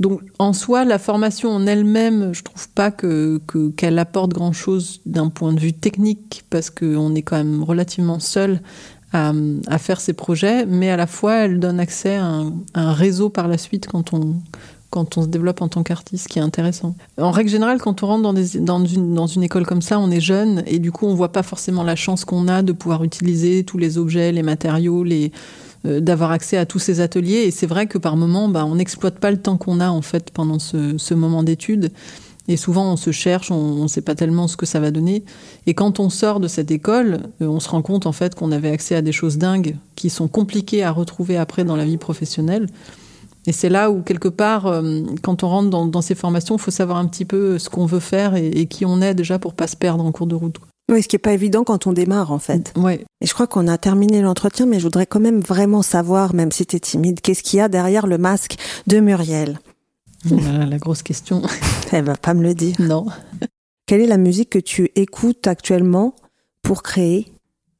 Donc 0.00 0.20
en 0.38 0.52
soi, 0.52 0.84
la 0.84 0.98
formation 0.98 1.50
en 1.50 1.66
elle-même, 1.66 2.34
je 2.34 2.42
trouve 2.42 2.68
pas 2.70 2.90
que 2.90 3.40
qu'elle 3.76 3.98
apporte 3.98 4.32
grand-chose 4.32 5.00
d'un 5.06 5.28
point 5.28 5.52
de 5.52 5.60
vue 5.60 5.72
technique 5.72 6.44
parce 6.50 6.70
qu'on 6.70 7.14
est 7.14 7.22
quand 7.22 7.36
même 7.36 7.62
relativement 7.62 8.18
seul 8.18 8.60
à, 9.12 9.78
faire 9.78 10.00
ces 10.00 10.12
projets, 10.12 10.66
mais 10.66 10.90
à 10.90 10.96
la 10.96 11.06
fois 11.06 11.34
elle 11.44 11.60
donne 11.60 11.78
accès 11.78 12.16
à 12.16 12.42
un, 12.74 12.92
réseau 12.92 13.30
par 13.30 13.46
la 13.46 13.58
suite 13.58 13.86
quand 13.86 14.12
on, 14.12 14.34
quand 14.94 15.18
on 15.18 15.22
se 15.22 15.26
développe 15.26 15.60
en 15.60 15.66
tant 15.66 15.82
qu'artiste, 15.82 16.28
qui 16.28 16.38
est 16.38 16.42
intéressant. 16.42 16.94
En 17.18 17.32
règle 17.32 17.50
générale, 17.50 17.80
quand 17.80 18.04
on 18.04 18.06
rentre 18.06 18.22
dans, 18.22 19.26
une, 19.26 19.42
école 19.42 19.66
comme 19.66 19.82
ça, 19.82 19.98
on 19.98 20.08
est 20.08 20.20
jeune 20.20 20.62
et 20.68 20.78
du 20.78 20.92
coup 20.92 21.06
on 21.06 21.16
voit 21.16 21.32
pas 21.32 21.42
forcément 21.42 21.82
la 21.82 21.96
chance 21.96 22.24
qu'on 22.24 22.46
a 22.46 22.62
de 22.62 22.70
pouvoir 22.70 23.02
utiliser 23.02 23.64
tous 23.64 23.76
les 23.76 23.98
objets, 23.98 24.30
les 24.30 24.44
matériaux, 24.44 25.04
euh, 25.84 25.98
d'avoir 25.98 26.30
accès 26.30 26.56
à 26.56 26.64
tous 26.64 26.78
ces 26.78 27.00
ateliers. 27.00 27.38
Et 27.38 27.50
c'est 27.50 27.66
vrai 27.66 27.88
que 27.88 27.98
par 27.98 28.16
moment, 28.16 28.48
bah, 28.48 28.64
on 28.64 28.76
n'exploite 28.76 29.18
pas 29.18 29.32
le 29.32 29.36
temps 29.36 29.56
qu'on 29.56 29.80
a 29.80 29.90
en 29.90 30.00
fait 30.00 30.30
pendant 30.30 30.60
ce, 30.60 31.14
moment 31.14 31.42
d'études. 31.42 31.90
Et 32.46 32.56
souvent, 32.56 32.92
on 32.92 32.96
se 32.96 33.10
cherche, 33.10 33.50
on 33.50 33.82
ne 33.82 33.88
sait 33.88 34.02
pas 34.02 34.14
tellement 34.14 34.46
ce 34.46 34.56
que 34.56 34.66
ça 34.66 34.78
va 34.78 34.92
donner. 34.92 35.24
Et 35.66 35.74
quand 35.74 35.98
on 35.98 36.08
sort 36.08 36.38
de 36.38 36.46
cette 36.46 36.70
école, 36.70 37.18
euh, 37.42 37.46
on 37.46 37.58
se 37.58 37.68
rend 37.68 37.82
compte 37.82 38.06
en 38.06 38.12
fait 38.12 38.36
qu'on 38.36 38.52
avait 38.52 38.70
accès 38.70 38.94
à 38.94 39.02
des 39.02 39.12
choses 39.12 39.38
dingues 39.38 39.74
qui 39.96 40.08
sont 40.08 40.28
compliquées 40.28 40.84
à 40.84 40.92
retrouver 40.92 41.36
après 41.36 41.64
dans 41.64 41.74
la 41.74 41.84
vie 41.84 41.96
professionnelle. 41.96 42.68
Et 43.46 43.52
c'est 43.52 43.68
là 43.68 43.90
où, 43.90 44.02
quelque 44.02 44.28
part, 44.28 44.66
euh, 44.66 45.02
quand 45.22 45.42
on 45.42 45.48
rentre 45.48 45.70
dans, 45.86 46.02
ces 46.02 46.14
formations, 46.14 46.56
il 46.56 46.60
faut 46.60 46.70
savoir 46.70 46.98
un 46.98 47.06
petit 47.06 47.24
peu 47.24 47.58
ce 47.58 47.68
qu'on 47.68 47.86
veut 47.86 48.00
faire 48.00 48.34
et, 48.34 48.66
qui 48.66 48.86
on 48.86 49.00
est 49.00 49.14
déjà 49.14 49.38
pour 49.38 49.54
pas 49.54 49.66
se 49.66 49.76
perdre 49.76 50.04
en 50.04 50.12
cours 50.12 50.26
de 50.26 50.34
route. 50.34 50.56
Oui, 50.90 51.02
ce 51.02 51.08
qui 51.08 51.16
n'est 51.16 51.20
pas 51.20 51.32
évident 51.32 51.64
quand 51.64 51.86
on 51.86 51.92
démarre, 51.92 52.32
en 52.32 52.38
fait. 52.38 52.72
Ouais. 52.76 53.04
Et 53.20 53.26
je 53.26 53.32
crois 53.32 53.46
qu'on 53.46 53.68
a 53.68 53.78
terminé 53.78 54.20
l'entretien, 54.20 54.66
mais 54.66 54.78
je 54.78 54.84
voudrais 54.84 55.06
quand 55.06 55.20
même 55.20 55.40
vraiment 55.40 55.82
savoir, 55.82 56.34
même 56.34 56.52
si 56.52 56.66
tu 56.66 56.76
es 56.76 56.80
timide, 56.80 57.20
qu'est-ce 57.20 57.42
qu'il 57.42 57.58
y 57.58 57.60
a 57.60 57.68
derrière 57.68 58.06
le 58.06 58.18
masque 58.18 58.56
de 58.86 59.00
Muriel? 59.00 59.58
La 60.30 60.78
grosse 60.78 61.02
question. 61.02 61.42
Elle 61.92 62.04
va 62.04 62.16
pas 62.16 62.34
me 62.34 62.42
le 62.42 62.54
dire. 62.54 62.76
Non. 62.78 63.06
Quelle 63.86 64.00
est 64.00 64.06
la 64.06 64.16
musique 64.16 64.50
que 64.50 64.58
tu 64.58 64.90
écoutes 64.94 65.46
actuellement 65.46 66.14
pour 66.62 66.82
créer? 66.82 67.32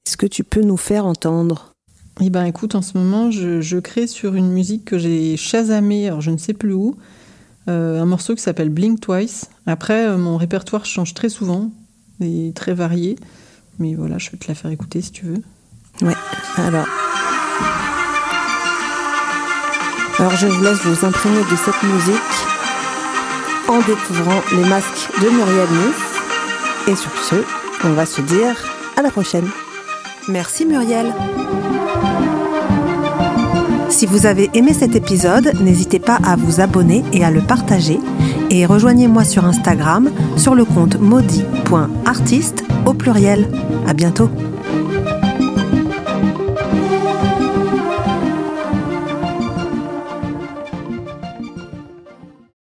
Est-ce 0.06 0.18
que 0.18 0.26
tu 0.26 0.44
peux 0.44 0.60
nous 0.60 0.76
faire 0.76 1.06
entendre? 1.06 1.73
Eh 2.20 2.30
ben, 2.30 2.44
écoute, 2.44 2.74
en 2.74 2.82
ce 2.82 2.96
moment, 2.96 3.30
je, 3.30 3.78
crée 3.78 4.06
sur 4.06 4.34
une 4.34 4.50
musique 4.50 4.84
que 4.84 4.98
j'ai 4.98 5.36
chasamée, 5.36 6.06
alors 6.06 6.20
je 6.20 6.30
ne 6.30 6.36
sais 6.36 6.52
plus 6.52 6.72
où, 6.72 6.96
euh, 7.68 8.00
un 8.00 8.06
morceau 8.06 8.34
qui 8.34 8.42
s'appelle 8.42 8.68
Blink 8.68 9.00
Twice. 9.00 9.50
Après, 9.66 10.06
euh, 10.06 10.16
mon 10.16 10.36
répertoire 10.36 10.86
change 10.86 11.14
très 11.14 11.28
souvent 11.28 11.70
et 12.20 12.52
très 12.54 12.72
varié. 12.72 13.16
Mais 13.78 13.94
voilà, 13.94 14.18
je 14.18 14.30
vais 14.30 14.38
te 14.38 14.46
la 14.46 14.54
faire 14.54 14.70
écouter 14.70 15.02
si 15.02 15.10
tu 15.10 15.24
veux. 15.24 15.42
Ouais, 16.02 16.14
alors. 16.56 16.86
Alors 20.18 20.36
je 20.36 20.46
vous 20.46 20.62
laisse 20.62 20.78
vous 20.84 21.04
imprégner 21.04 21.40
de 21.50 21.56
cette 21.56 21.82
musique 21.82 22.14
en 23.68 23.78
découvrant 23.78 24.40
les 24.52 24.68
masques 24.68 25.10
de 25.20 25.28
Muriel 25.28 25.68
Nice. 25.70 26.86
Et 26.86 26.94
sur 26.94 27.10
ce, 27.24 27.36
on 27.82 27.92
va 27.94 28.06
se 28.06 28.20
dire 28.20 28.56
à 28.96 29.02
la 29.02 29.10
prochaine. 29.10 29.48
Merci 30.28 30.66
Muriel. 30.66 31.12
Si 33.94 34.06
vous 34.06 34.26
avez 34.26 34.50
aimé 34.54 34.72
cet 34.74 34.96
épisode, 34.96 35.52
n'hésitez 35.60 36.00
pas 36.00 36.18
à 36.24 36.34
vous 36.34 36.60
abonner 36.60 37.04
et 37.12 37.24
à 37.24 37.30
le 37.30 37.40
partager. 37.40 38.00
Et 38.50 38.66
rejoignez-moi 38.66 39.22
sur 39.22 39.44
Instagram 39.44 40.10
sur 40.36 40.56
le 40.56 40.64
compte 40.64 40.98
maudit.artiste 40.98 42.64
au 42.86 42.92
pluriel. 42.92 43.48
À 43.86 43.94
bientôt. 43.94 44.30